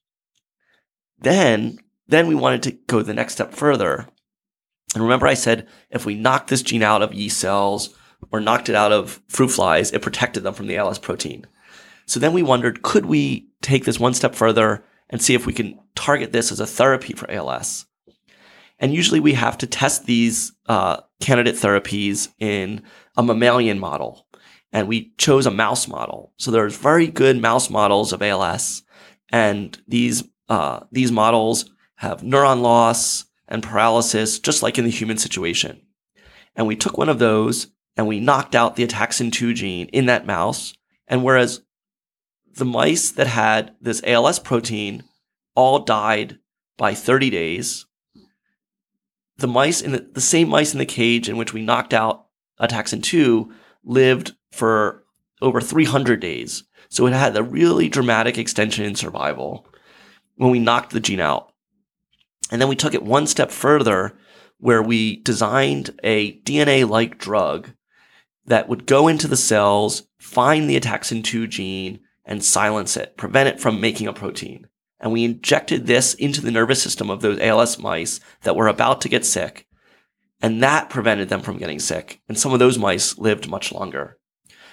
Then 1.20 1.80
then 2.08 2.28
we 2.28 2.36
wanted 2.36 2.64
to 2.64 2.72
go 2.72 3.02
the 3.02 3.14
next 3.14 3.34
step 3.34 3.54
further. 3.54 4.08
And 4.96 5.04
remember 5.04 5.28
I 5.28 5.36
said 5.36 5.68
if 5.92 6.06
we 6.06 6.16
knocked 6.16 6.50
this 6.50 6.64
gene 6.64 6.84
out 6.84 7.02
of 7.02 7.14
yeast 7.14 7.40
cells 7.40 7.96
or 8.32 8.40
knocked 8.40 8.70
it 8.70 8.76
out 8.76 8.92
of 8.92 9.22
fruit 9.28 9.50
flies, 9.50 9.92
it 9.92 10.02
protected 10.02 10.44
them 10.44 10.56
from 10.56 10.68
the 10.68 10.78
ALS 10.78 10.98
protein. 10.98 11.46
So 12.08 12.20
then 12.20 12.34
we 12.34 12.42
wondered, 12.42 12.82
could 12.82 13.06
we 13.06 13.47
take 13.68 13.86
this 13.86 14.00
one 14.00 14.14
step 14.14 14.36
further 14.36 14.84
and 15.10 15.22
see 15.22 15.34
if 15.34 15.46
we 15.46 15.54
can 15.54 15.80
target 15.96 16.32
this 16.32 16.52
as 16.52 16.60
a 16.60 16.68
therapy 16.68 17.14
for 17.14 17.30
ALS? 17.30 17.86
And 18.80 18.94
usually 18.94 19.20
we 19.20 19.34
have 19.34 19.58
to 19.60 19.68
test 19.68 20.06
these 20.06 20.54
uh, 20.68 21.02
candidate 21.20 21.56
therapies 21.56 22.30
in 22.40 22.84
a 23.16 23.24
mammalian 23.24 23.80
model. 23.80 24.28
And 24.72 24.88
we 24.88 25.14
chose 25.18 25.46
a 25.46 25.52
mouse 25.52 25.88
model. 25.88 26.34
So 26.38 26.52
there's 26.52 26.78
very 26.78 27.08
good 27.08 27.42
mouse 27.42 27.70
models 27.70 28.14
of 28.14 28.22
ALS. 28.22 28.84
And 29.32 29.78
these, 29.88 30.24
uh, 30.50 30.82
these 30.92 31.12
models 31.12 31.70
have 31.96 32.22
neuron 32.22 32.62
loss 32.62 33.26
and 33.48 33.64
paralysis, 33.64 34.40
just 34.40 34.62
like 34.62 34.78
in 34.78 34.84
the 34.84 34.92
human 34.92 35.18
situation. 35.18 35.82
And 36.56 36.68
we 36.68 36.76
took 36.76 36.98
one 36.98 37.10
of 37.10 37.20
those 37.20 37.68
and 37.96 38.08
we 38.08 38.20
knocked 38.20 38.56
out 38.56 38.76
the 38.76 38.86
ataxin 38.86 39.32
2 39.32 39.54
gene 39.54 39.88
in 39.88 40.06
that 40.08 40.28
mouse. 40.28 40.74
And 41.08 41.24
whereas 41.24 41.62
the 42.58 42.66
mice 42.66 43.12
that 43.12 43.28
had 43.28 43.76
this 43.80 44.02
ALS 44.06 44.40
protein 44.40 45.04
all 45.56 45.80
died 45.80 46.40
by 46.78 46.94
30 46.94 47.30
days. 47.30 47.86
The 49.38 49.48
mice 49.48 49.82
in 49.82 49.92
the, 49.92 50.00
the 50.00 50.22
same 50.22 50.50
mice 50.50 50.74
in 50.74 50.80
the 50.80 50.86
cage 50.86 51.30
in 51.30 51.38
which 51.38 51.54
we 51.54 51.62
knocked 51.62 51.94
out 51.94 52.26
Ataxin 52.60 53.04
2 53.04 53.52
lived 53.84 54.36
for 54.52 55.04
over 55.42 55.62
300 55.62 56.20
days. 56.20 56.64
So 56.90 57.06
it 57.06 57.14
had 57.14 57.38
a 57.38 57.44
really 57.44 57.90
dramatic 57.90 58.38
extension 58.38 58.86
in 58.86 58.96
survival 58.96 59.68
when 60.36 60.52
we 60.52 60.60
knocked 60.60 60.92
the 60.92 61.00
gene 61.00 61.20
out. 61.20 61.54
And 62.52 62.60
then 62.60 62.70
we 62.70 62.76
took 62.76 62.94
it 62.94 63.04
one 63.04 63.28
step 63.28 63.52
further 63.52 64.18
where 64.60 64.82
we 64.82 65.18
designed 65.18 65.92
a 66.04 66.40
DNA 66.40 66.90
like 66.90 67.20
drug 67.20 67.70
that 68.46 68.68
would 68.68 68.88
go 68.88 69.08
into 69.08 69.28
the 69.28 69.38
cells, 69.38 70.08
find 70.18 70.68
the 70.68 70.80
Ataxin 70.80 71.24
2 71.24 71.46
gene, 71.46 72.00
and 72.28 72.44
silence 72.44 72.96
it, 72.96 73.18
prevent 73.18 73.50
it 73.50 73.60
from 73.60 73.82
making 73.82 74.08
a 74.08 74.14
protein. 74.14 74.68
And 75.00 75.12
we 75.12 75.24
injected 75.24 75.88
this 75.88 76.14
into 76.14 76.42
the 76.42 76.52
nervous 76.52 76.82
system 76.82 77.10
of 77.10 77.22
those 77.22 77.40
ALS 77.40 77.80
mice 77.80 78.20
that 78.44 78.56
were 78.56 78.68
about 78.68 79.02
to 79.02 79.10
get 79.10 79.26
sick. 79.26 79.68
And 80.42 80.62
that 80.62 80.90
prevented 80.90 81.30
them 81.30 81.42
from 81.42 81.58
getting 81.58 81.80
sick. 81.80 82.22
And 82.28 82.38
some 82.38 82.54
of 82.54 82.60
those 82.60 82.78
mice 82.78 83.18
lived 83.18 83.50
much 83.50 83.72
longer. 83.72 84.18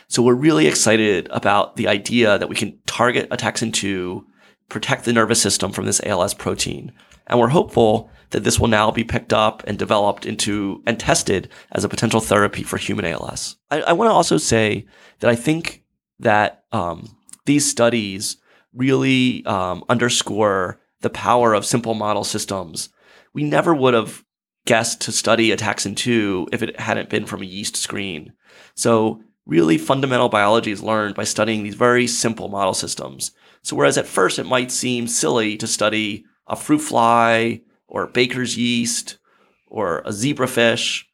So 0.08 0.22
we're 0.22 0.34
really 0.34 0.66
excited 0.66 1.28
about 1.30 1.76
the 1.76 1.88
idea 1.88 2.38
that 2.38 2.48
we 2.48 2.56
can 2.56 2.78
target 2.86 3.30
ataxin 3.30 3.72
2, 3.72 4.26
protect 4.68 5.04
the 5.04 5.12
nervous 5.12 5.40
system 5.40 5.72
from 5.72 5.86
this 5.86 6.02
ALS 6.04 6.34
protein. 6.34 6.92
And 7.26 7.38
we're 7.40 7.48
hopeful 7.48 8.10
that 8.30 8.44
this 8.44 8.58
will 8.58 8.68
now 8.68 8.90
be 8.90 9.04
picked 9.04 9.32
up 9.32 9.62
and 9.66 9.78
developed 9.78 10.26
into 10.26 10.82
and 10.86 10.98
tested 10.98 11.48
as 11.72 11.84
a 11.84 11.88
potential 11.88 12.20
therapy 12.20 12.62
for 12.62 12.76
human 12.76 13.04
ALS. 13.04 13.56
I, 13.70 13.82
I 13.82 13.92
want 13.92 14.10
to 14.10 14.14
also 14.14 14.36
say 14.36 14.86
that 15.20 15.30
I 15.30 15.36
think 15.36 15.84
that 16.18 16.64
um, 16.72 17.16
these 17.46 17.68
studies 17.68 18.37
really 18.72 19.44
um, 19.46 19.85
underscore 19.88 20.80
the 21.00 21.11
power 21.11 21.54
of 21.54 21.64
simple 21.64 21.94
model 21.94 22.24
systems. 22.24 22.88
We 23.33 23.44
never 23.44 23.74
would 23.74 23.94
have 23.94 24.24
guessed 24.66 25.00
to 25.02 25.12
study 25.12 25.50
ataxin 25.50 25.96
2 25.96 26.48
if 26.52 26.62
it 26.62 26.80
hadn't 26.80 27.11
been 27.11 27.26
from 27.26 27.42
a 27.42 27.46
yeast 27.46 27.76
screen. 27.76 28.33
So 28.74 29.22
really 29.46 29.78
fundamental 29.78 30.28
biology 30.28 30.70
is 30.70 30.83
learned 30.83 31.14
by 31.14 31.24
studying 31.24 31.62
these 31.62 31.74
very 31.74 32.07
simple 32.07 32.48
model 32.48 32.74
systems. 32.74 33.33
So 33.62 33.76
whereas 33.76 33.98
at 33.98 34.07
first 34.07 34.38
it 34.38 34.46
might 34.46 34.72
seem 34.72 35.07
silly 35.07 35.57
to 35.59 35.66
study 35.66 36.24
a 36.46 36.57
fruit 36.57 36.80
fly 36.80 37.61
or 37.87 38.07
baker's 38.07 38.57
yeast 38.57 39.18
or 39.66 39.98
a 39.98 40.11
zebrafish, 40.11 41.04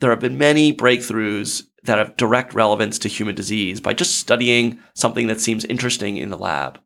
there 0.00 0.10
have 0.10 0.20
been 0.20 0.38
many 0.38 0.74
breakthroughs 0.74 1.64
that 1.84 1.98
have 1.98 2.16
direct 2.16 2.54
relevance 2.54 2.98
to 3.00 3.08
human 3.08 3.34
disease 3.34 3.80
by 3.80 3.94
just 3.94 4.18
studying 4.18 4.78
something 4.94 5.26
that 5.26 5.40
seems 5.40 5.64
interesting 5.64 6.16
in 6.16 6.30
the 6.30 6.38
lab. 6.38 6.80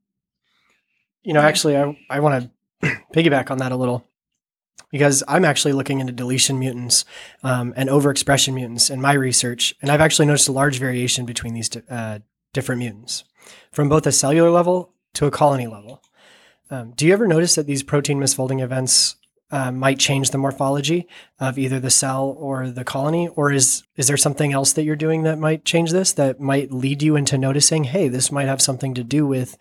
You 1.22 1.34
know, 1.34 1.40
actually, 1.40 1.76
I, 1.76 1.96
I 2.10 2.20
want 2.20 2.50
to 2.82 2.90
piggyback 3.14 3.50
on 3.50 3.58
that 3.58 3.72
a 3.72 3.76
little 3.76 4.04
because 4.90 5.22
I'm 5.28 5.44
actually 5.44 5.72
looking 5.72 6.00
into 6.00 6.12
deletion 6.12 6.58
mutants 6.58 7.04
um, 7.42 7.74
and 7.76 7.88
overexpression 7.88 8.54
mutants 8.54 8.90
in 8.90 9.00
my 9.00 9.12
research, 9.12 9.74
and 9.82 9.90
I've 9.90 10.00
actually 10.00 10.26
noticed 10.26 10.48
a 10.48 10.52
large 10.52 10.78
variation 10.78 11.26
between 11.26 11.54
these 11.54 11.70
uh, 11.88 12.20
different 12.52 12.80
mutants 12.80 13.24
from 13.72 13.88
both 13.88 14.06
a 14.06 14.12
cellular 14.12 14.50
level 14.50 14.94
to 15.14 15.26
a 15.26 15.30
colony 15.30 15.66
level. 15.66 16.02
Um, 16.70 16.92
do 16.92 17.06
you 17.06 17.12
ever 17.12 17.26
notice 17.26 17.54
that 17.54 17.66
these 17.66 17.82
protein 17.82 18.18
misfolding 18.18 18.62
events 18.62 19.16
uh, 19.50 19.70
might 19.70 19.98
change 19.98 20.30
the 20.30 20.38
morphology 20.38 21.08
of 21.40 21.58
either 21.58 21.80
the 21.80 21.90
cell 21.90 22.36
or 22.38 22.68
the 22.68 22.84
colony 22.84 23.28
or 23.28 23.50
is 23.52 23.82
is 23.96 24.06
there 24.06 24.16
something 24.16 24.52
else 24.52 24.72
that 24.72 24.84
you're 24.84 24.96
doing 24.96 25.22
that 25.22 25.38
might 25.38 25.64
change 25.64 25.90
this 25.90 26.12
that 26.12 26.40
might 26.40 26.70
lead 26.70 27.02
you 27.02 27.16
into 27.16 27.38
noticing 27.38 27.84
hey 27.84 28.08
this 28.08 28.30
might 28.30 28.48
have 28.48 28.60
something 28.60 28.94
to 28.94 29.02
do 29.02 29.26
with 29.26 29.56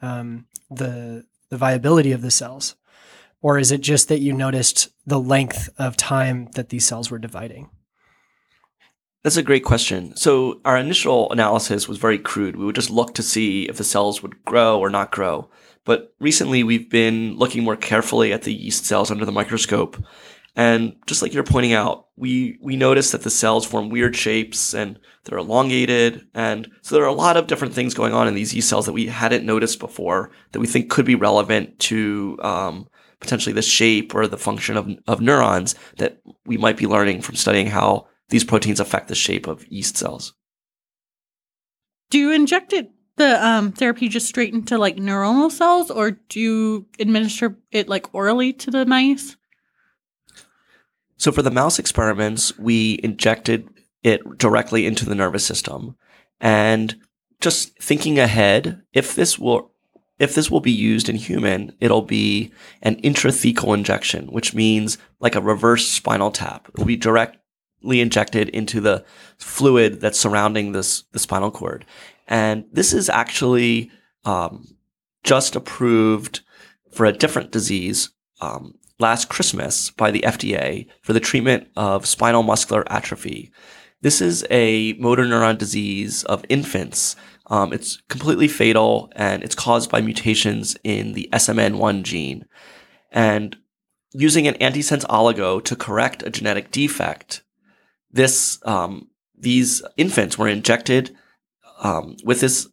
um, 0.00 0.46
the 0.70 1.24
the 1.50 1.56
viability 1.56 2.12
of 2.12 2.22
the 2.22 2.30
cells 2.30 2.76
or 3.40 3.58
is 3.58 3.72
it 3.72 3.80
just 3.80 4.08
that 4.08 4.20
you 4.20 4.32
noticed 4.32 4.88
the 5.06 5.18
length 5.18 5.68
of 5.76 5.96
time 5.96 6.48
that 6.54 6.68
these 6.68 6.86
cells 6.86 7.10
were 7.10 7.18
dividing 7.18 7.68
that's 9.22 9.36
a 9.36 9.42
great 9.42 9.64
question. 9.64 10.16
So 10.16 10.60
our 10.64 10.76
initial 10.76 11.30
analysis 11.30 11.86
was 11.86 11.98
very 11.98 12.18
crude. 12.18 12.56
We 12.56 12.64
would 12.64 12.74
just 12.74 12.90
look 12.90 13.14
to 13.14 13.22
see 13.22 13.68
if 13.68 13.76
the 13.76 13.84
cells 13.84 14.20
would 14.20 14.44
grow 14.44 14.80
or 14.80 14.90
not 14.90 15.12
grow. 15.12 15.48
But 15.84 16.14
recently 16.20 16.62
we've 16.62 16.88
been 16.88 17.36
looking 17.36 17.64
more 17.64 17.76
carefully 17.76 18.32
at 18.32 18.42
the 18.42 18.54
yeast 18.54 18.86
cells 18.86 19.10
under 19.10 19.24
the 19.24 19.32
microscope. 19.32 20.02
And 20.54 20.96
just 21.06 21.22
like 21.22 21.32
you're 21.32 21.44
pointing 21.44 21.72
out, 21.72 22.08
we, 22.16 22.58
we 22.60 22.76
noticed 22.76 23.12
that 23.12 23.22
the 23.22 23.30
cells 23.30 23.64
form 23.64 23.88
weird 23.88 24.14
shapes 24.14 24.74
and 24.74 24.98
they're 25.24 25.38
elongated. 25.38 26.26
And 26.34 26.70
so 26.82 26.94
there 26.94 27.04
are 27.04 27.08
a 27.08 27.12
lot 27.12 27.36
of 27.36 27.46
different 27.46 27.74
things 27.74 27.94
going 27.94 28.12
on 28.12 28.28
in 28.28 28.34
these 28.34 28.54
yeast 28.54 28.68
cells 28.68 28.86
that 28.86 28.92
we 28.92 29.06
hadn't 29.06 29.46
noticed 29.46 29.80
before 29.80 30.30
that 30.52 30.60
we 30.60 30.66
think 30.66 30.90
could 30.90 31.06
be 31.06 31.14
relevant 31.14 31.78
to 31.80 32.38
um, 32.42 32.86
potentially 33.18 33.54
the 33.54 33.62
shape 33.62 34.14
or 34.14 34.26
the 34.26 34.36
function 34.36 34.76
of, 34.76 34.90
of 35.06 35.20
neurons 35.20 35.74
that 35.96 36.20
we 36.44 36.58
might 36.58 36.76
be 36.76 36.86
learning 36.86 37.22
from 37.22 37.36
studying 37.36 37.68
how 37.68 38.06
these 38.28 38.44
proteins 38.44 38.80
affect 38.80 39.08
the 39.08 39.14
shape 39.14 39.46
of 39.46 39.66
yeast 39.68 39.96
cells. 39.96 40.34
Do 42.10 42.18
you 42.18 42.30
inject 42.30 42.74
it 42.74 42.90
the 43.16 43.46
um, 43.46 43.72
therapy 43.72 44.08
just 44.08 44.26
straight 44.26 44.54
into 44.54 44.78
like 44.78 44.96
neuronal 44.96 45.50
cells, 45.50 45.90
or 45.90 46.12
do 46.12 46.40
you 46.40 46.86
administer 46.98 47.56
it 47.70 47.88
like 47.88 48.14
orally 48.14 48.52
to 48.54 48.70
the 48.70 48.86
mice? 48.86 49.36
So 51.16 51.30
for 51.30 51.42
the 51.42 51.50
mouse 51.50 51.78
experiments, 51.78 52.58
we 52.58 52.98
injected 53.02 53.68
it 54.02 54.38
directly 54.38 54.86
into 54.86 55.04
the 55.04 55.14
nervous 55.14 55.44
system, 55.44 55.96
and 56.40 56.96
just 57.40 57.78
thinking 57.78 58.18
ahead, 58.18 58.82
if 58.92 59.14
this 59.14 59.38
will 59.38 59.72
if 60.18 60.34
this 60.36 60.50
will 60.50 60.60
be 60.60 60.72
used 60.72 61.08
in 61.08 61.16
human, 61.16 61.72
it'll 61.80 62.02
be 62.02 62.52
an 62.80 63.00
intrathecal 63.02 63.74
injection, 63.74 64.28
which 64.28 64.54
means 64.54 64.96
like 65.18 65.34
a 65.34 65.40
reverse 65.40 65.88
spinal 65.88 66.30
tap. 66.30 66.68
It 66.68 66.78
will 66.78 66.84
be 66.84 66.96
directly 66.96 68.00
injected 68.00 68.48
into 68.50 68.80
the 68.80 69.04
fluid 69.38 70.00
that's 70.00 70.20
surrounding 70.20 70.72
this 70.72 71.02
the 71.12 71.18
spinal 71.18 71.50
cord. 71.50 71.84
And 72.32 72.64
this 72.72 72.94
is 72.94 73.10
actually 73.10 73.90
um, 74.24 74.66
just 75.22 75.54
approved 75.54 76.40
for 76.90 77.04
a 77.04 77.12
different 77.12 77.52
disease 77.52 78.08
um, 78.40 78.78
last 78.98 79.28
Christmas 79.28 79.90
by 79.90 80.10
the 80.10 80.22
FDA 80.22 80.86
for 81.02 81.12
the 81.12 81.20
treatment 81.20 81.68
of 81.76 82.06
spinal 82.06 82.42
muscular 82.42 82.90
atrophy. 82.90 83.52
This 84.00 84.22
is 84.22 84.46
a 84.50 84.94
motor 84.94 85.24
neuron 85.24 85.58
disease 85.58 86.24
of 86.24 86.42
infants. 86.48 87.16
Um, 87.48 87.70
it's 87.70 88.00
completely 88.08 88.48
fatal 88.48 89.12
and 89.14 89.44
it's 89.44 89.54
caused 89.54 89.90
by 89.90 90.00
mutations 90.00 90.74
in 90.82 91.12
the 91.12 91.28
SMN1 91.34 92.02
gene. 92.02 92.46
And 93.10 93.58
using 94.12 94.48
an 94.48 94.54
antisense 94.54 95.04
oligo 95.04 95.62
to 95.64 95.76
correct 95.76 96.22
a 96.22 96.30
genetic 96.30 96.70
defect, 96.70 97.42
this 98.10 98.58
um, 98.64 99.08
these 99.38 99.82
infants 99.98 100.38
were 100.38 100.48
injected 100.48 101.14
um, 101.82 102.16
with 102.24 102.40
this 102.40 102.68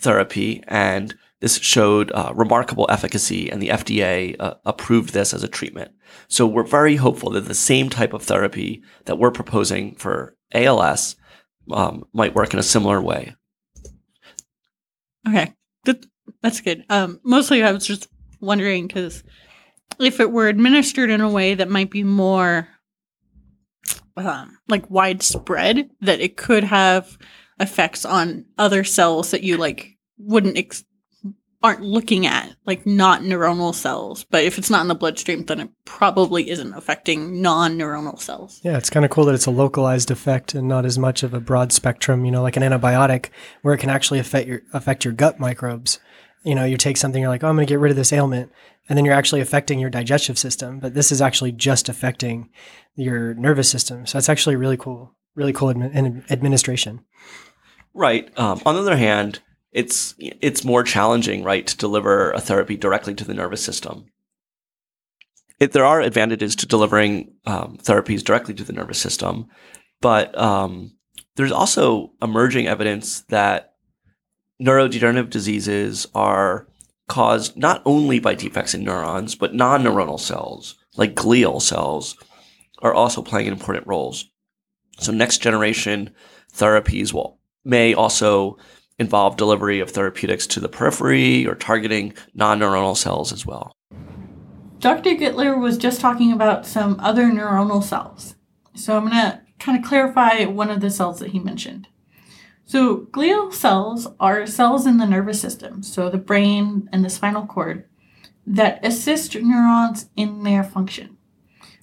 therapy, 0.00 0.62
and 0.68 1.14
this 1.40 1.58
showed 1.58 2.12
uh, 2.12 2.32
remarkable 2.34 2.86
efficacy, 2.88 3.50
and 3.50 3.60
the 3.60 3.68
FDA 3.68 4.36
uh, 4.38 4.54
approved 4.64 5.12
this 5.12 5.34
as 5.34 5.42
a 5.42 5.48
treatment. 5.48 5.92
So 6.28 6.46
we're 6.46 6.62
very 6.62 6.96
hopeful 6.96 7.30
that 7.30 7.42
the 7.42 7.54
same 7.54 7.90
type 7.90 8.12
of 8.12 8.22
therapy 8.22 8.82
that 9.06 9.18
we're 9.18 9.30
proposing 9.30 9.96
for 9.96 10.36
ALS 10.52 11.16
um, 11.70 12.04
might 12.12 12.34
work 12.34 12.52
in 12.52 12.60
a 12.60 12.62
similar 12.62 13.00
way. 13.00 13.34
Okay, 15.26 15.52
that, 15.84 16.04
that's 16.42 16.60
good. 16.60 16.84
Um, 16.90 17.20
mostly, 17.24 17.62
I 17.62 17.72
was 17.72 17.86
just 17.86 18.08
wondering 18.40 18.86
because 18.86 19.24
if 19.98 20.20
it 20.20 20.30
were 20.30 20.48
administered 20.48 21.10
in 21.10 21.20
a 21.20 21.30
way 21.30 21.54
that 21.54 21.70
might 21.70 21.90
be 21.90 22.04
more 22.04 22.68
um, 24.16 24.58
like 24.68 24.88
widespread, 24.90 25.90
that 26.02 26.20
it 26.20 26.36
could 26.36 26.64
have 26.64 27.16
effects 27.60 28.04
on 28.04 28.44
other 28.58 28.84
cells 28.84 29.30
that 29.30 29.42
you 29.42 29.56
like 29.56 29.96
wouldn't 30.18 30.56
ex- 30.56 30.84
aren't 31.64 31.80
looking 31.80 32.26
at 32.26 32.54
like 32.66 32.84
not 32.84 33.22
neuronal 33.22 33.74
cells. 33.74 34.24
But 34.24 34.44
if 34.44 34.58
it's 34.58 34.68
not 34.68 34.82
in 34.82 34.88
the 34.88 34.94
bloodstream 34.94 35.44
then 35.44 35.60
it 35.60 35.70
probably 35.86 36.50
isn't 36.50 36.74
affecting 36.74 37.40
non-neuronal 37.40 38.20
cells. 38.20 38.60
Yeah 38.62 38.76
it's 38.76 38.90
kind 38.90 39.04
of 39.04 39.10
cool 39.10 39.24
that 39.24 39.34
it's 39.34 39.46
a 39.46 39.50
localized 39.50 40.10
effect 40.10 40.54
and 40.54 40.68
not 40.68 40.84
as 40.84 40.98
much 40.98 41.22
of 41.22 41.32
a 41.32 41.40
broad 41.40 41.72
spectrum 41.72 42.24
you 42.24 42.30
know 42.30 42.42
like 42.42 42.56
an 42.56 42.62
antibiotic 42.62 43.30
where 43.62 43.74
it 43.74 43.78
can 43.78 43.90
actually 43.90 44.18
affect 44.18 44.46
your 44.46 44.62
affect 44.72 45.04
your 45.04 45.14
gut 45.14 45.40
microbes. 45.40 45.98
You 46.42 46.54
know 46.54 46.64
you 46.64 46.76
take 46.76 46.98
something 46.98 47.22
you're 47.22 47.30
like 47.30 47.42
oh 47.42 47.48
i'm 47.48 47.56
going 47.56 47.66
to 47.66 47.72
get 47.72 47.80
rid 47.80 47.90
of 47.90 47.96
this 47.96 48.12
ailment 48.12 48.52
and 48.86 48.98
then 48.98 49.06
you're 49.06 49.14
actually 49.14 49.40
affecting 49.40 49.78
your 49.78 49.88
digestive 49.88 50.38
system. 50.38 50.78
But 50.78 50.92
this 50.92 51.10
is 51.10 51.22
actually 51.22 51.52
just 51.52 51.88
affecting 51.88 52.50
your 52.96 53.32
nervous 53.32 53.70
system. 53.70 54.04
So 54.04 54.18
that's 54.18 54.28
actually 54.28 54.56
really 54.56 54.76
cool 54.76 55.14
really 55.34 55.52
cool 55.52 55.72
admi- 55.72 56.30
administration 56.30 57.00
Right. 57.94 58.36
Um, 58.38 58.60
on 58.66 58.74
the 58.74 58.80
other 58.80 58.96
hand, 58.96 59.40
it's 59.72 60.14
it's 60.18 60.64
more 60.64 60.82
challenging, 60.82 61.42
right, 61.42 61.66
to 61.66 61.76
deliver 61.76 62.32
a 62.32 62.40
therapy 62.40 62.76
directly 62.76 63.14
to 63.14 63.24
the 63.24 63.34
nervous 63.34 63.64
system. 63.64 64.06
It, 65.60 65.72
there 65.72 65.84
are 65.84 66.00
advantages 66.00 66.56
to 66.56 66.66
delivering 66.66 67.34
um, 67.46 67.78
therapies 67.78 68.24
directly 68.24 68.54
to 68.54 68.64
the 68.64 68.72
nervous 68.72 68.98
system, 68.98 69.46
but 70.00 70.36
um, 70.36 70.96
there's 71.36 71.52
also 71.52 72.12
emerging 72.20 72.66
evidence 72.66 73.20
that 73.28 73.74
neurodegenerative 74.60 75.30
diseases 75.30 76.06
are 76.14 76.66
caused 77.08 77.56
not 77.56 77.82
only 77.84 78.18
by 78.18 78.34
defects 78.34 78.74
in 78.74 78.82
neurons, 78.82 79.34
but 79.34 79.54
non-neuronal 79.54 80.18
cells 80.18 80.76
like 80.96 81.14
glial 81.14 81.60
cells 81.60 82.16
are 82.82 82.94
also 82.94 83.22
playing 83.22 83.46
important 83.46 83.86
roles. 83.86 84.26
So 84.98 85.12
next 85.12 85.38
generation 85.38 86.10
therapies 86.52 87.12
will 87.12 87.40
may 87.64 87.94
also 87.94 88.58
involve 88.98 89.36
delivery 89.36 89.80
of 89.80 89.90
therapeutics 89.90 90.46
to 90.46 90.60
the 90.60 90.68
periphery 90.68 91.46
or 91.46 91.54
targeting 91.54 92.14
non 92.34 92.60
neuronal 92.60 92.96
cells 92.96 93.32
as 93.32 93.44
well. 93.44 93.72
Dr. 94.78 95.10
Gitler 95.10 95.58
was 95.58 95.78
just 95.78 96.00
talking 96.00 96.32
about 96.32 96.66
some 96.66 97.00
other 97.00 97.24
neuronal 97.24 97.82
cells. 97.82 98.34
So 98.74 98.96
I'm 98.96 99.08
going 99.08 99.14
to 99.14 99.40
kind 99.58 99.78
of 99.78 99.88
clarify 99.88 100.44
one 100.44 100.70
of 100.70 100.80
the 100.80 100.90
cells 100.90 101.20
that 101.20 101.30
he 101.30 101.38
mentioned. 101.38 101.88
So, 102.66 103.06
glial 103.12 103.52
cells 103.52 104.08
are 104.18 104.46
cells 104.46 104.86
in 104.86 104.96
the 104.96 105.06
nervous 105.06 105.38
system, 105.38 105.82
so 105.82 106.08
the 106.08 106.16
brain 106.16 106.88
and 106.92 107.04
the 107.04 107.10
spinal 107.10 107.46
cord, 107.46 107.84
that 108.46 108.84
assist 108.84 109.34
neurons 109.36 110.08
in 110.16 110.44
their 110.44 110.64
function. 110.64 111.18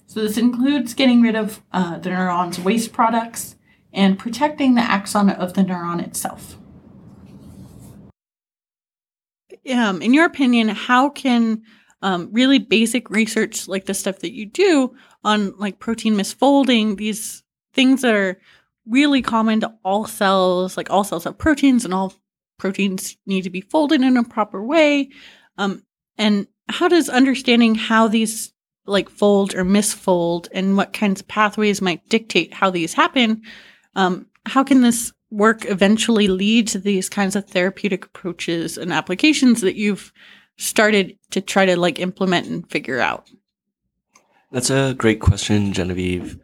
So, 0.06 0.20
this 0.20 0.36
includes 0.36 0.94
getting 0.94 1.22
rid 1.22 1.36
of 1.36 1.62
uh, 1.72 1.98
the 1.98 2.10
neuron's 2.10 2.58
waste 2.58 2.92
products, 2.92 3.54
and 3.92 4.18
protecting 4.18 4.74
the 4.74 4.80
axon 4.80 5.28
of 5.30 5.54
the 5.54 5.62
neuron 5.62 6.04
itself. 6.04 6.56
Um, 9.72 10.02
in 10.02 10.12
your 10.12 10.24
opinion, 10.24 10.68
how 10.68 11.08
can 11.10 11.62
um, 12.00 12.28
really 12.32 12.58
basic 12.58 13.10
research 13.10 13.68
like 13.68 13.86
the 13.86 13.94
stuff 13.94 14.18
that 14.20 14.32
you 14.32 14.46
do 14.46 14.94
on 15.22 15.56
like 15.58 15.78
protein 15.78 16.14
misfolding, 16.14 16.96
these 16.96 17.44
things 17.74 18.02
that 18.02 18.14
are 18.14 18.40
really 18.86 19.22
common 19.22 19.60
to 19.60 19.72
all 19.84 20.06
cells, 20.06 20.76
like 20.76 20.90
all 20.90 21.04
cells 21.04 21.24
have 21.24 21.38
proteins 21.38 21.84
and 21.84 21.94
all 21.94 22.12
proteins 22.58 23.16
need 23.26 23.42
to 23.42 23.50
be 23.50 23.60
folded 23.60 24.02
in 24.02 24.16
a 24.16 24.24
proper 24.24 24.64
way. 24.64 25.10
Um, 25.58 25.84
and 26.18 26.48
how 26.68 26.88
does 26.88 27.08
understanding 27.08 27.74
how 27.76 28.08
these 28.08 28.52
like 28.86 29.08
fold 29.08 29.54
or 29.54 29.64
misfold 29.64 30.48
and 30.52 30.76
what 30.76 30.92
kinds 30.92 31.20
of 31.20 31.28
pathways 31.28 31.80
might 31.80 32.08
dictate 32.08 32.52
how 32.52 32.68
these 32.68 32.94
happen 32.94 33.42
um, 33.94 34.26
how 34.46 34.64
can 34.64 34.82
this 34.82 35.12
work 35.30 35.64
eventually 35.64 36.28
lead 36.28 36.68
to 36.68 36.78
these 36.78 37.08
kinds 37.08 37.34
of 37.36 37.46
therapeutic 37.46 38.04
approaches 38.04 38.76
and 38.76 38.92
applications 38.92 39.60
that 39.62 39.76
you've 39.76 40.12
started 40.58 41.18
to 41.30 41.40
try 41.40 41.64
to 41.64 41.76
like 41.76 41.98
implement 41.98 42.46
and 42.46 42.70
figure 42.70 43.00
out? 43.00 43.28
That's 44.50 44.70
a 44.70 44.94
great 44.96 45.20
question, 45.20 45.72
Genevieve. 45.72 46.38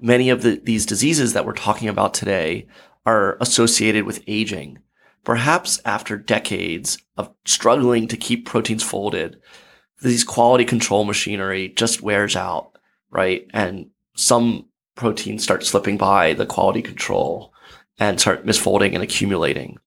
Many 0.00 0.30
of 0.30 0.42
the, 0.42 0.60
these 0.62 0.86
diseases 0.86 1.32
that 1.32 1.44
we're 1.44 1.52
talking 1.52 1.88
about 1.88 2.14
today 2.14 2.68
are 3.04 3.36
associated 3.40 4.04
with 4.04 4.22
aging. 4.26 4.78
Perhaps 5.24 5.80
after 5.84 6.16
decades 6.16 6.98
of 7.16 7.32
struggling 7.44 8.06
to 8.08 8.16
keep 8.16 8.46
proteins 8.46 8.84
folded, 8.84 9.40
these 10.02 10.22
quality 10.22 10.64
control 10.64 11.04
machinery 11.04 11.70
just 11.70 12.02
wears 12.02 12.36
out, 12.36 12.78
right? 13.10 13.46
And 13.52 13.90
some 14.14 14.66
proteins 14.96 15.44
start 15.44 15.64
slipping 15.64 15.96
by 15.96 16.32
the 16.32 16.46
quality 16.46 16.82
control 16.82 17.52
and 17.98 18.20
start 18.20 18.44
misfolding 18.44 18.94
and 18.94 19.02
accumulating. 19.02 19.78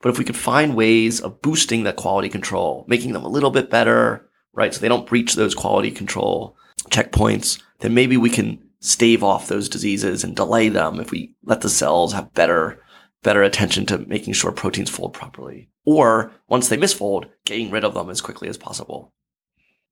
But 0.00 0.10
if 0.10 0.18
we 0.18 0.24
could 0.24 0.36
find 0.36 0.76
ways 0.76 1.20
of 1.20 1.42
boosting 1.42 1.82
that 1.82 1.96
quality 1.96 2.28
control, 2.28 2.84
making 2.88 3.12
them 3.12 3.24
a 3.24 3.28
little 3.28 3.50
bit 3.50 3.68
better, 3.68 4.28
right, 4.54 4.72
so 4.72 4.80
they 4.80 4.88
don't 4.88 5.06
breach 5.06 5.34
those 5.34 5.54
quality 5.54 5.90
control 5.90 6.56
checkpoints, 6.90 7.60
then 7.80 7.94
maybe 7.94 8.16
we 8.16 8.30
can 8.30 8.62
stave 8.80 9.24
off 9.24 9.48
those 9.48 9.68
diseases 9.68 10.22
and 10.22 10.36
delay 10.36 10.68
them 10.68 11.00
if 11.00 11.10
we 11.10 11.34
let 11.44 11.60
the 11.60 11.68
cells 11.68 12.12
have 12.12 12.32
better 12.34 12.80
better 13.24 13.42
attention 13.42 13.84
to 13.84 13.98
making 13.98 14.32
sure 14.32 14.52
proteins 14.52 14.88
fold 14.88 15.12
properly. 15.12 15.68
Or 15.84 16.30
once 16.48 16.68
they 16.68 16.76
misfold, 16.76 17.28
getting 17.44 17.70
rid 17.70 17.84
of 17.84 17.94
them 17.94 18.10
as 18.10 18.20
quickly 18.20 18.48
as 18.48 18.56
possible. 18.56 19.12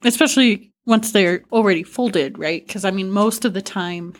Especially 0.04 0.72
once 0.84 1.10
they're 1.10 1.42
already 1.50 1.82
folded, 1.82 2.38
right? 2.38 2.64
Because 2.64 2.84
I 2.84 2.92
mean, 2.92 3.10
most 3.10 3.44
of 3.44 3.52
the 3.52 3.62
time, 3.62 4.14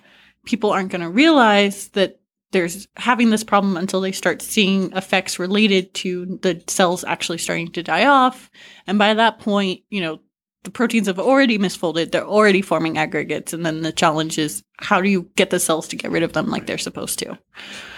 people 0.47 0.71
aren't 0.71 0.91
going 0.91 1.03
to 1.03 1.11
realize 1.11 1.89
that 1.89 2.21
there's 2.53 2.89
having 2.97 3.31
this 3.31 3.45
problem 3.45 3.77
until 3.77 4.01
they 4.01 4.13
start 4.13 4.41
seeing 4.41 4.93
effects 4.93 5.39
related 5.39 5.93
to 5.93 6.39
the 6.43 6.63
cells 6.69 7.05
actually 7.05 7.39
starting 7.39 7.69
to 7.73 7.83
die 7.83 8.07
off. 8.07 8.51
And 8.87 8.99
by 8.99 9.15
that 9.15 9.41
point, 9.41 9.83
you 9.91 10.01
know, 10.01 10.21
the 10.63 10.71
proteins 10.71 11.07
have 11.07 11.19
already 11.19 11.59
misfolded, 11.59 12.11
they're 12.11 12.27
already 12.27 12.63
forming 12.63 12.99
aggregates. 12.99 13.53
And 13.53 13.65
then 13.67 13.83
the 13.83 13.93
challenge 13.93 14.39
is 14.39 14.65
how 14.79 15.01
do 15.01 15.09
you 15.09 15.31
get 15.37 15.51
the 15.51 15.61
cells 15.61 15.87
to 15.89 15.97
get 15.97 16.11
rid 16.11 16.23
of 16.23 16.33
them 16.33 16.49
like 16.49 16.67
they're 16.67 16.79
supposed 16.79 17.19
to? 17.21 17.39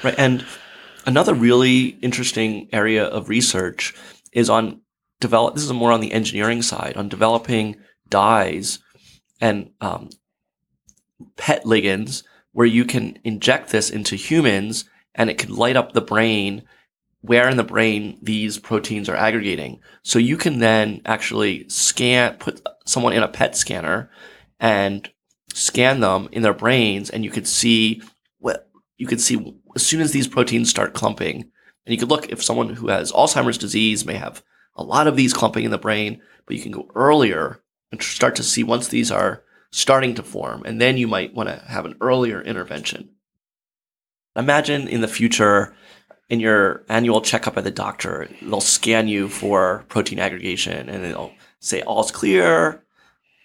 Right. 0.02 0.14
And 0.18 0.44
another 1.06 1.34
really 1.34 1.96
interesting 2.02 2.68
area 2.72 3.04
of 3.04 3.28
research 3.28 3.94
is 4.32 4.50
on 4.50 4.80
develop 5.20 5.54
this 5.54 5.64
is 5.64 5.72
more 5.72 5.92
on 5.92 6.00
the 6.00 6.12
engineering 6.12 6.62
side 6.62 6.96
on 6.96 7.08
developing 7.08 7.76
dyes 8.08 8.78
and 9.40 9.70
um, 9.80 10.10
PET 11.36 11.64
ligands 11.64 12.22
where 12.58 12.66
you 12.66 12.84
can 12.84 13.16
inject 13.22 13.70
this 13.70 13.88
into 13.88 14.16
humans 14.16 14.84
and 15.14 15.30
it 15.30 15.38
can 15.38 15.54
light 15.54 15.76
up 15.76 15.92
the 15.92 16.00
brain 16.00 16.60
where 17.20 17.48
in 17.48 17.56
the 17.56 17.62
brain 17.62 18.18
these 18.20 18.58
proteins 18.58 19.08
are 19.08 19.14
aggregating. 19.14 19.78
So 20.02 20.18
you 20.18 20.36
can 20.36 20.58
then 20.58 21.00
actually 21.04 21.68
scan, 21.68 22.34
put 22.38 22.60
someone 22.84 23.12
in 23.12 23.22
a 23.22 23.28
PET 23.28 23.56
scanner 23.56 24.10
and 24.58 25.08
scan 25.54 26.00
them 26.00 26.28
in 26.32 26.42
their 26.42 26.52
brains 26.52 27.10
and 27.10 27.24
you 27.24 27.30
could 27.30 27.46
see 27.46 28.02
what 28.40 28.68
you 28.96 29.06
could 29.06 29.20
see 29.20 29.54
as 29.76 29.86
soon 29.86 30.00
as 30.00 30.10
these 30.10 30.26
proteins 30.26 30.68
start 30.68 30.94
clumping. 30.94 31.36
And 31.86 31.92
you 31.92 31.96
could 31.96 32.10
look 32.10 32.28
if 32.28 32.42
someone 32.42 32.70
who 32.70 32.88
has 32.88 33.12
Alzheimer's 33.12 33.58
disease 33.58 34.04
may 34.04 34.14
have 34.14 34.42
a 34.74 34.82
lot 34.82 35.06
of 35.06 35.14
these 35.14 35.32
clumping 35.32 35.64
in 35.64 35.70
the 35.70 35.78
brain, 35.78 36.20
but 36.44 36.56
you 36.56 36.62
can 36.64 36.72
go 36.72 36.90
earlier 36.96 37.62
and 37.92 38.02
start 38.02 38.34
to 38.34 38.42
see 38.42 38.64
once 38.64 38.88
these 38.88 39.12
are 39.12 39.44
starting 39.70 40.14
to 40.14 40.22
form. 40.22 40.62
And 40.64 40.80
then 40.80 40.96
you 40.96 41.06
might 41.06 41.34
want 41.34 41.48
to 41.48 41.56
have 41.66 41.84
an 41.84 41.96
earlier 42.00 42.40
intervention. 42.40 43.10
Imagine 44.36 44.88
in 44.88 45.00
the 45.00 45.08
future, 45.08 45.74
in 46.28 46.40
your 46.40 46.84
annual 46.88 47.20
checkup 47.20 47.56
at 47.56 47.64
the 47.64 47.70
doctor, 47.70 48.28
they'll 48.40 48.60
scan 48.60 49.08
you 49.08 49.28
for 49.28 49.84
protein 49.88 50.18
aggregation 50.18 50.88
and 50.88 51.04
they'll 51.04 51.32
say 51.60 51.82
all's 51.82 52.10
clear. 52.10 52.84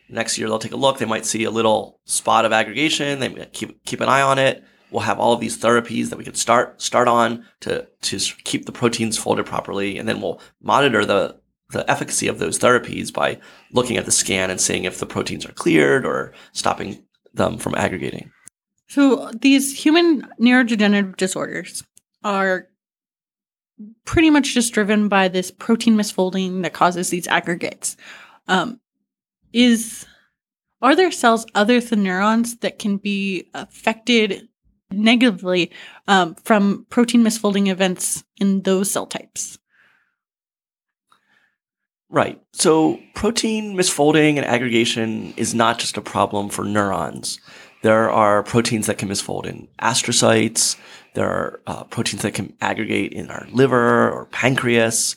Next 0.09 0.37
year 0.37 0.47
they'll 0.47 0.59
take 0.59 0.73
a 0.73 0.77
look. 0.77 0.99
They 0.99 1.05
might 1.05 1.25
see 1.25 1.43
a 1.45 1.51
little 1.51 1.99
spot 2.05 2.45
of 2.45 2.51
aggregation. 2.51 3.19
They 3.19 3.29
keep 3.51 3.83
keep 3.85 4.01
an 4.01 4.09
eye 4.09 4.21
on 4.21 4.37
it. 4.37 4.63
We'll 4.91 5.01
have 5.01 5.17
all 5.17 5.33
of 5.33 5.39
these 5.39 5.57
therapies 5.57 6.09
that 6.09 6.17
we 6.17 6.23
could 6.23 6.37
start 6.37 6.81
start 6.81 7.07
on 7.07 7.45
to 7.61 7.87
to 8.01 8.19
keep 8.43 8.65
the 8.65 8.71
proteins 8.71 9.17
folded 9.17 9.47
properly, 9.47 9.97
and 9.97 10.07
then 10.07 10.21
we'll 10.21 10.39
monitor 10.61 11.03
the 11.05 11.39
the 11.73 11.89
efficacy 11.91 12.27
of 12.27 12.39
those 12.39 12.57
therapies 12.57 13.11
by 13.11 13.39
looking 13.71 13.97
at 13.97 14.05
the 14.05 14.11
scan 14.11 14.49
and 14.49 14.61
seeing 14.61 14.85
if 14.85 14.99
the 14.99 15.05
proteins 15.05 15.45
are 15.45 15.51
cleared 15.51 16.05
or 16.05 16.33
stopping 16.53 17.03
them 17.33 17.57
from 17.57 17.75
aggregating. 17.75 18.31
So 18.87 19.31
these 19.41 19.77
human 19.77 20.27
neurodegenerative 20.39 21.17
disorders 21.17 21.83
are 22.23 22.67
pretty 24.05 24.29
much 24.29 24.53
just 24.53 24.73
driven 24.73 25.09
by 25.09 25.27
this 25.27 25.51
protein 25.51 25.95
misfolding 25.95 26.61
that 26.63 26.73
causes 26.73 27.09
these 27.09 27.27
aggregates. 27.27 27.97
Um, 28.47 28.79
is 29.51 30.05
are 30.81 30.95
there 30.95 31.11
cells 31.11 31.45
other 31.55 31.79
than 31.79 32.03
neurons 32.03 32.57
that 32.57 32.77
can 32.77 32.97
be 32.97 33.49
affected 33.53 34.49
negatively 34.91 35.71
um, 36.07 36.35
from 36.35 36.85
protein 36.89 37.23
misfolding 37.23 37.69
events 37.69 38.23
in 38.39 38.61
those 38.61 38.91
cell 38.91 39.07
types? 39.07 39.57
Right. 42.13 42.39
So 42.51 42.99
protein 43.15 43.75
misfolding 43.75 44.37
and 44.37 44.45
aggregation 44.45 45.33
is 45.35 45.55
not 45.55 45.79
just 45.79 45.97
a 45.97 46.01
problem 46.01 46.47
for 46.47 46.63
neurons. 46.63 47.39
There 47.81 48.11
are 48.11 48.43
proteins 48.43 48.85
that 48.85 48.99
can 48.99 49.09
misfold 49.09 49.47
in 49.47 49.67
astrocytes. 49.81 50.77
There 51.15 51.27
are 51.27 51.61
uh, 51.65 51.83
proteins 51.85 52.21
that 52.21 52.35
can 52.35 52.55
aggregate 52.61 53.13
in 53.13 53.31
our 53.31 53.47
liver 53.51 54.11
or 54.11 54.27
pancreas. 54.27 55.15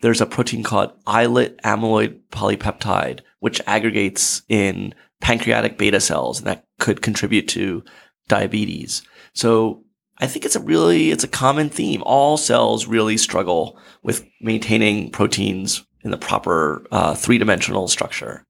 There's 0.00 0.22
a 0.22 0.26
protein 0.26 0.62
called 0.62 0.92
islet 1.06 1.60
amyloid 1.64 2.18
polypeptide, 2.32 3.20
which 3.40 3.60
aggregates 3.66 4.40
in 4.48 4.94
pancreatic 5.20 5.76
beta 5.76 6.00
cells, 6.00 6.38
and 6.38 6.46
that 6.46 6.64
could 6.78 7.02
contribute 7.02 7.48
to 7.48 7.84
diabetes. 8.26 9.02
So 9.34 9.84
I 10.16 10.26
think 10.26 10.46
it's 10.46 10.56
a 10.56 10.60
really, 10.60 11.10
it's 11.10 11.24
a 11.24 11.28
common 11.28 11.68
theme. 11.68 12.02
All 12.06 12.38
cells 12.38 12.86
really 12.86 13.18
struggle 13.18 13.78
with 14.02 14.26
maintaining 14.40 15.10
proteins 15.10 15.84
in 16.02 16.10
the 16.10 16.18
proper 16.18 16.86
uh, 16.90 17.14
three 17.14 17.38
dimensional 17.38 17.88
structure. 17.88 18.44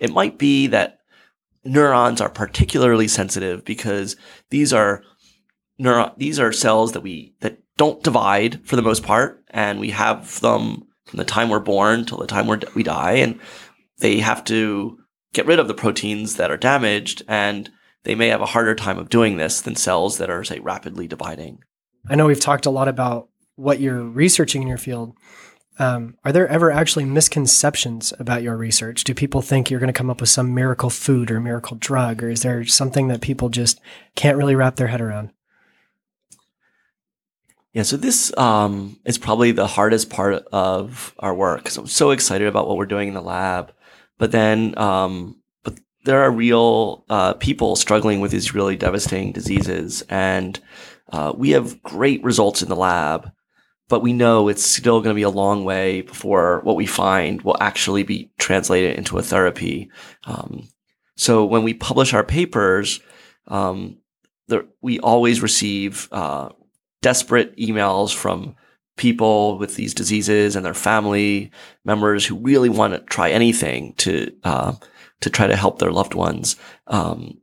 It 0.00 0.12
might 0.12 0.38
be 0.38 0.68
that 0.68 0.98
neurons 1.64 2.20
are 2.20 2.28
particularly 2.28 3.08
sensitive 3.08 3.64
because 3.64 4.16
these 4.50 4.72
are 4.72 5.02
neuron 5.80 6.16
these 6.16 6.38
are 6.40 6.52
cells 6.52 6.92
that 6.92 7.02
we 7.02 7.34
that 7.40 7.58
don't 7.76 8.02
divide 8.02 8.60
for 8.66 8.76
the 8.76 8.82
most 8.82 9.02
part, 9.02 9.42
and 9.50 9.78
we 9.78 9.90
have 9.90 10.40
them 10.40 10.84
from 11.06 11.16
the 11.16 11.24
time 11.24 11.48
we're 11.48 11.60
born 11.60 12.04
till 12.04 12.18
the 12.18 12.26
time 12.26 12.46
we 12.74 12.82
die, 12.82 13.12
and 13.12 13.40
they 13.98 14.18
have 14.18 14.44
to 14.44 14.98
get 15.32 15.46
rid 15.46 15.58
of 15.58 15.68
the 15.68 15.74
proteins 15.74 16.36
that 16.36 16.50
are 16.50 16.56
damaged, 16.56 17.22
and 17.28 17.70
they 18.04 18.14
may 18.14 18.28
have 18.28 18.40
a 18.40 18.46
harder 18.46 18.74
time 18.74 18.98
of 18.98 19.08
doing 19.08 19.36
this 19.36 19.60
than 19.60 19.74
cells 19.76 20.18
that 20.18 20.30
are 20.30 20.44
say 20.44 20.58
rapidly 20.58 21.06
dividing. 21.06 21.58
I 22.08 22.14
know 22.14 22.26
we've 22.26 22.40
talked 22.40 22.66
a 22.66 22.70
lot 22.70 22.88
about 22.88 23.28
what 23.56 23.80
you're 23.80 24.02
researching 24.02 24.62
in 24.62 24.68
your 24.68 24.78
field, 24.78 25.14
um, 25.78 26.16
are 26.24 26.32
there 26.32 26.48
ever 26.48 26.70
actually 26.70 27.04
misconceptions 27.04 28.12
about 28.18 28.42
your 28.42 28.56
research? 28.56 29.04
Do 29.04 29.14
people 29.14 29.42
think 29.42 29.70
you're 29.70 29.80
going 29.80 29.92
to 29.92 29.92
come 29.92 30.10
up 30.10 30.20
with 30.20 30.28
some 30.28 30.54
miracle 30.54 30.90
food 30.90 31.30
or 31.30 31.40
miracle 31.40 31.76
drug, 31.76 32.22
or 32.22 32.30
is 32.30 32.42
there 32.42 32.64
something 32.64 33.08
that 33.08 33.20
people 33.20 33.48
just 33.48 33.80
can't 34.16 34.36
really 34.36 34.56
wrap 34.56 34.76
their 34.76 34.88
head 34.88 35.00
around? 35.00 35.30
Yeah, 37.72 37.84
so 37.84 37.96
this 37.96 38.36
um, 38.36 38.98
is 39.04 39.18
probably 39.18 39.52
the 39.52 39.68
hardest 39.68 40.10
part 40.10 40.44
of 40.52 41.14
our 41.20 41.34
work 41.34 41.62
because 41.62 41.76
I'm 41.76 41.86
so 41.86 42.10
excited 42.10 42.48
about 42.48 42.66
what 42.66 42.76
we're 42.76 42.86
doing 42.86 43.08
in 43.08 43.14
the 43.14 43.22
lab, 43.22 43.72
but 44.16 44.32
then 44.32 44.76
um, 44.76 45.40
but 45.62 45.78
there 46.04 46.22
are 46.22 46.30
real 46.30 47.04
uh, 47.08 47.34
people 47.34 47.76
struggling 47.76 48.20
with 48.20 48.32
these 48.32 48.52
really 48.52 48.74
devastating 48.74 49.30
diseases, 49.30 50.02
and 50.08 50.58
uh, 51.12 51.32
we 51.36 51.50
have 51.50 51.80
great 51.84 52.22
results 52.24 52.62
in 52.62 52.68
the 52.68 52.74
lab 52.74 53.30
but 53.88 54.00
we 54.00 54.12
know 54.12 54.48
it's 54.48 54.64
still 54.64 55.00
going 55.00 55.14
to 55.14 55.18
be 55.18 55.22
a 55.22 55.30
long 55.30 55.64
way 55.64 56.02
before 56.02 56.60
what 56.62 56.76
we 56.76 56.86
find 56.86 57.42
will 57.42 57.56
actually 57.60 58.02
be 58.02 58.30
translated 58.38 58.96
into 58.96 59.18
a 59.18 59.22
therapy. 59.22 59.90
Um, 60.24 60.68
so 61.16 61.44
when 61.44 61.64
we 61.64 61.74
publish 61.74 62.14
our 62.14 62.24
papers, 62.24 63.00
um, 63.48 63.98
the, 64.46 64.68
we 64.82 65.00
always 65.00 65.42
receive 65.42 66.08
uh, 66.12 66.50
desperate 67.02 67.56
emails 67.56 68.14
from 68.14 68.54
people 68.96 69.58
with 69.58 69.76
these 69.76 69.94
diseases 69.94 70.56
and 70.56 70.64
their 70.64 70.74
family 70.74 71.50
members 71.84 72.26
who 72.26 72.36
really 72.36 72.68
want 72.68 72.92
to 72.92 73.00
try 73.00 73.30
anything 73.30 73.94
to 73.94 74.32
uh, 74.44 74.74
to 75.20 75.30
try 75.30 75.46
to 75.46 75.56
help 75.56 75.78
their 75.78 75.90
loved 75.90 76.14
ones. 76.14 76.56
Um, 76.86 77.38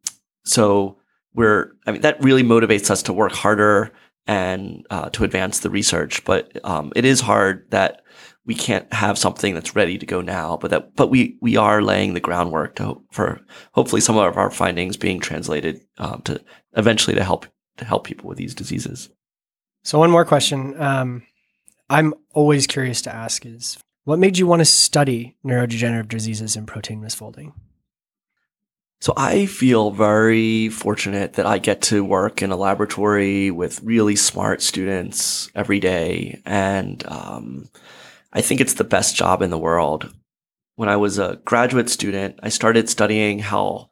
so 0.45 0.97
we're, 1.33 1.73
I 1.85 1.91
mean, 1.91 2.01
that 2.01 2.23
really 2.23 2.43
motivates 2.43 2.89
us 2.89 3.03
to 3.03 3.13
work 3.13 3.33
harder 3.33 3.91
and 4.27 4.85
uh, 4.89 5.09
to 5.11 5.23
advance 5.23 5.59
the 5.59 5.69
research. 5.69 6.23
But 6.25 6.59
um, 6.63 6.91
it 6.95 7.05
is 7.05 7.21
hard 7.21 7.69
that 7.71 8.01
we 8.45 8.55
can't 8.55 8.91
have 8.93 9.17
something 9.17 9.53
that's 9.53 9.75
ready 9.75 9.97
to 9.97 10.05
go 10.05 10.21
now. 10.21 10.57
But 10.57 10.71
that 10.71 10.95
but 10.95 11.07
we 11.07 11.37
we 11.41 11.57
are 11.57 11.81
laying 11.81 12.13
the 12.13 12.19
groundwork 12.19 12.75
to 12.75 13.01
for 13.11 13.41
hopefully 13.73 14.01
some 14.01 14.17
of 14.17 14.37
our 14.37 14.51
findings 14.51 14.97
being 14.97 15.19
translated 15.19 15.81
um, 15.97 16.21
to 16.23 16.41
eventually 16.75 17.15
to 17.15 17.23
help 17.23 17.47
to 17.77 17.85
help 17.85 18.03
people 18.05 18.27
with 18.27 18.37
these 18.37 18.55
diseases. 18.55 19.09
So 19.83 19.99
one 19.99 20.11
more 20.11 20.25
question. 20.25 20.79
Um, 20.81 21.23
I'm 21.89 22.13
always 22.33 22.65
curious 22.65 23.01
to 23.03 23.13
ask 23.13 23.45
is 23.45 23.77
what 24.03 24.19
made 24.19 24.37
you 24.37 24.47
want 24.47 24.61
to 24.61 24.65
study 24.65 25.35
neurodegenerative 25.45 26.07
diseases 26.07 26.55
and 26.55 26.67
protein 26.67 27.01
misfolding? 27.01 27.53
So 29.01 29.13
I 29.17 29.45
feel 29.45 29.91
very 29.91 30.69
fortunate 30.69 31.33
that 31.33 31.45
I 31.45 31.59
get 31.59 31.81
to 31.83 32.03
work 32.03 32.41
in 32.41 32.51
a 32.51 32.55
laboratory 32.55 33.51
with 33.51 33.83
really 33.83 34.15
smart 34.15 34.61
students 34.61 35.49
every 35.53 35.79
day. 35.79 36.41
And 36.45 37.05
um, 37.07 37.69
I 38.33 38.41
think 38.41 38.61
it's 38.61 38.75
the 38.75 38.83
best 38.83 39.15
job 39.15 39.41
in 39.41 39.49
the 39.49 39.57
world. 39.57 40.13
When 40.75 40.89
I 40.89 40.95
was 40.95 41.19
a 41.19 41.39
graduate 41.45 41.89
student, 41.89 42.39
I 42.41 42.49
started 42.49 42.89
studying 42.89 43.39
how 43.39 43.89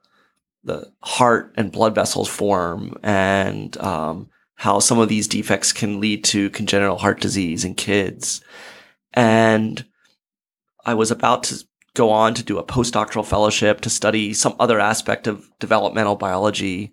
the 0.63 0.91
heart 1.01 1.53
and 1.57 1.71
blood 1.71 1.93
vessels 1.93 2.29
form 2.29 2.95
and 3.03 3.75
um, 3.77 4.29
how 4.55 4.79
some 4.79 4.99
of 4.99 5.09
these 5.09 5.27
defects 5.27 5.73
can 5.73 5.99
lead 5.99 6.23
to 6.23 6.49
congenital 6.51 6.97
heart 6.97 7.19
disease 7.19 7.65
in 7.65 7.75
kids. 7.75 8.41
And 9.13 9.85
I 10.85 10.93
was 10.93 11.11
about 11.11 11.43
to 11.43 11.63
go 11.95 12.09
on 12.09 12.33
to 12.33 12.43
do 12.43 12.57
a 12.57 12.63
postdoctoral 12.63 13.25
fellowship 13.25 13.81
to 13.81 13.89
study 13.89 14.33
some 14.33 14.55
other 14.59 14.79
aspect 14.79 15.27
of 15.27 15.49
developmental 15.59 16.15
biology. 16.15 16.91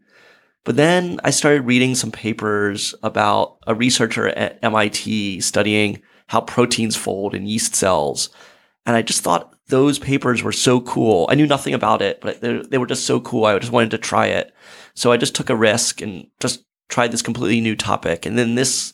But 0.65 0.77
then 0.77 1.21
I 1.25 1.31
started 1.31 1.63
reading 1.63 1.95
some 1.95 2.13
papers 2.13 2.95
about 3.03 3.57
a 3.67 3.75
researcher 3.75 4.29
at 4.29 4.59
MIT 4.63 5.41
studying 5.41 6.03
how 6.27 6.43
proteins 6.43 6.97
fold 6.97 7.35
in 7.35 7.47
yeast 7.47 7.75
cells. 7.75 8.29
And 8.85 8.95
I 8.95 9.03
just 9.03 9.23
thought 9.23 9.55
those 9.69 9.99
papers 9.99 10.43
were 10.43 10.53
so 10.53 10.81
cool. 10.81 11.27
I 11.31 11.35
knew 11.35 11.47
nothing 11.47 11.75
about 11.75 12.03
it, 12.03 12.21
but 12.21 12.41
they, 12.41 12.79
were 12.79 12.87
just 12.87 13.07
so 13.07 13.21
cool. 13.21 13.47
I 13.47 13.59
just 13.59 13.73
wanted 13.73 13.91
to 13.93 13.99
try 13.99 14.27
it. 14.27 14.53
So 14.95 15.13
I 15.13 15.17
just 15.17 15.35
took 15.35 15.49
a 15.49 15.57
risk 15.57 16.01
and 16.01 16.27
just 16.41 16.65
tried 16.89 17.13
this 17.13 17.23
completely 17.23 17.61
new 17.61 17.77
topic. 17.77 18.27
And 18.27 18.37
then 18.37 18.55
this 18.55 18.93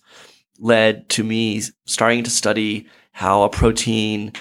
led 0.59 1.09
to 1.11 1.25
me 1.25 1.63
starting 1.87 2.23
to 2.25 2.31
study 2.31 2.87
how 3.13 3.43
a 3.43 3.49
protein 3.49 4.33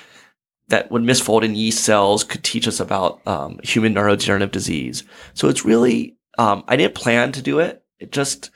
that 0.67 0.91
would 0.91 1.03
misfold 1.03 1.43
in 1.43 1.55
yeast 1.55 1.83
cells 1.83 2.23
could 2.23 2.43
teach 2.43 2.67
us 2.67 2.79
about 2.79 3.25
um, 3.27 3.59
human 3.63 3.93
neurodegenerative 3.93 4.51
disease. 4.51 5.03
So 5.33 5.47
it's 5.47 5.65
really, 5.65 6.17
um, 6.37 6.63
I 6.67 6.75
didn't 6.75 6.95
plan 6.95 7.31
to 7.33 7.41
do 7.41 7.59
it. 7.59 7.83
It 7.99 8.11
just 8.11 8.49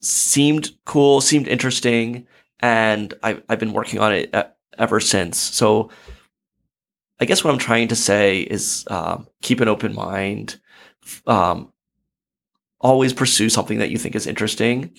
seemed 0.00 0.70
cool, 0.84 1.20
seemed 1.20 1.48
interesting, 1.48 2.26
and 2.60 3.14
I, 3.22 3.42
I've 3.48 3.60
been 3.60 3.72
working 3.72 4.00
on 4.00 4.12
it 4.12 4.34
uh, 4.34 4.46
ever 4.78 5.00
since. 5.00 5.38
So 5.38 5.90
I 7.20 7.24
guess 7.24 7.42
what 7.42 7.52
I'm 7.52 7.58
trying 7.58 7.88
to 7.88 7.96
say 7.96 8.40
is 8.40 8.84
um, 8.88 9.26
keep 9.40 9.60
an 9.60 9.68
open 9.68 9.94
mind. 9.94 10.60
Um, 11.26 11.72
always 12.80 13.12
pursue 13.12 13.48
something 13.48 13.78
that 13.78 13.90
you 13.90 13.98
think 13.98 14.14
is 14.14 14.26
interesting 14.26 14.92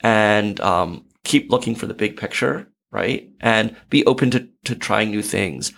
and 0.00 0.60
um, 0.60 1.04
keep 1.24 1.50
looking 1.50 1.74
for 1.74 1.86
the 1.86 1.94
big 1.94 2.16
picture, 2.16 2.68
right? 2.92 3.28
And 3.40 3.74
be 3.90 4.04
open 4.06 4.30
to, 4.32 4.48
to 4.64 4.74
trying 4.74 5.10
new 5.10 5.22
things. 5.22 5.72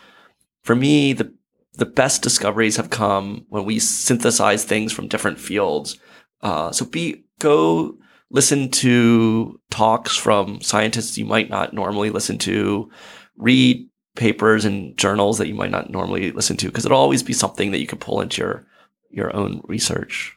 For 0.66 0.74
me, 0.74 1.12
the 1.12 1.32
the 1.74 1.86
best 1.86 2.22
discoveries 2.22 2.76
have 2.76 2.90
come 2.90 3.46
when 3.50 3.64
we 3.64 3.78
synthesize 3.78 4.64
things 4.64 4.92
from 4.92 5.06
different 5.06 5.38
fields. 5.38 5.96
Uh, 6.42 6.72
so 6.72 6.84
be 6.84 7.24
go 7.38 7.96
listen 8.30 8.70
to 8.70 9.60
talks 9.70 10.16
from 10.16 10.60
scientists 10.60 11.16
you 11.16 11.24
might 11.24 11.50
not 11.50 11.72
normally 11.72 12.10
listen 12.10 12.36
to, 12.38 12.90
read 13.36 13.88
papers 14.16 14.64
and 14.64 14.96
journals 14.96 15.38
that 15.38 15.46
you 15.46 15.54
might 15.54 15.70
not 15.70 15.90
normally 15.90 16.32
listen 16.32 16.56
to, 16.56 16.66
because 16.66 16.84
it'll 16.84 16.98
always 16.98 17.22
be 17.22 17.32
something 17.32 17.70
that 17.70 17.78
you 17.78 17.86
can 17.86 17.98
pull 17.98 18.20
into 18.20 18.42
your 18.42 18.66
your 19.08 19.36
own 19.36 19.60
research. 19.68 20.36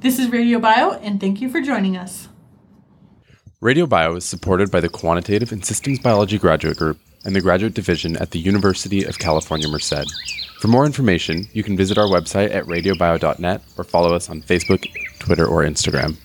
This 0.00 0.18
is 0.18 0.28
Radio 0.28 0.58
Bio, 0.58 0.92
and 1.00 1.18
thank 1.18 1.40
you 1.40 1.48
for 1.48 1.62
joining 1.62 1.96
us. 1.96 2.28
Radio 3.62 3.86
Bio 3.86 4.16
is 4.16 4.26
supported 4.26 4.70
by 4.70 4.80
the 4.80 4.90
Quantitative 4.90 5.50
and 5.50 5.64
Systems 5.64 5.98
Biology 5.98 6.36
Graduate 6.36 6.76
Group 6.76 6.98
and 7.24 7.34
the 7.34 7.40
graduate 7.40 7.74
division 7.74 8.16
at 8.16 8.30
the 8.30 8.38
University 8.38 9.04
of 9.04 9.18
California, 9.18 9.68
Merced. 9.68 10.10
For 10.60 10.68
more 10.68 10.86
information, 10.86 11.48
you 11.52 11.62
can 11.62 11.76
visit 11.76 11.98
our 11.98 12.06
website 12.06 12.54
at 12.54 12.64
radiobio.net 12.66 13.62
or 13.76 13.84
follow 13.84 14.14
us 14.14 14.30
on 14.30 14.42
Facebook, 14.42 14.86
Twitter, 15.18 15.46
or 15.46 15.62
Instagram. 15.62 16.16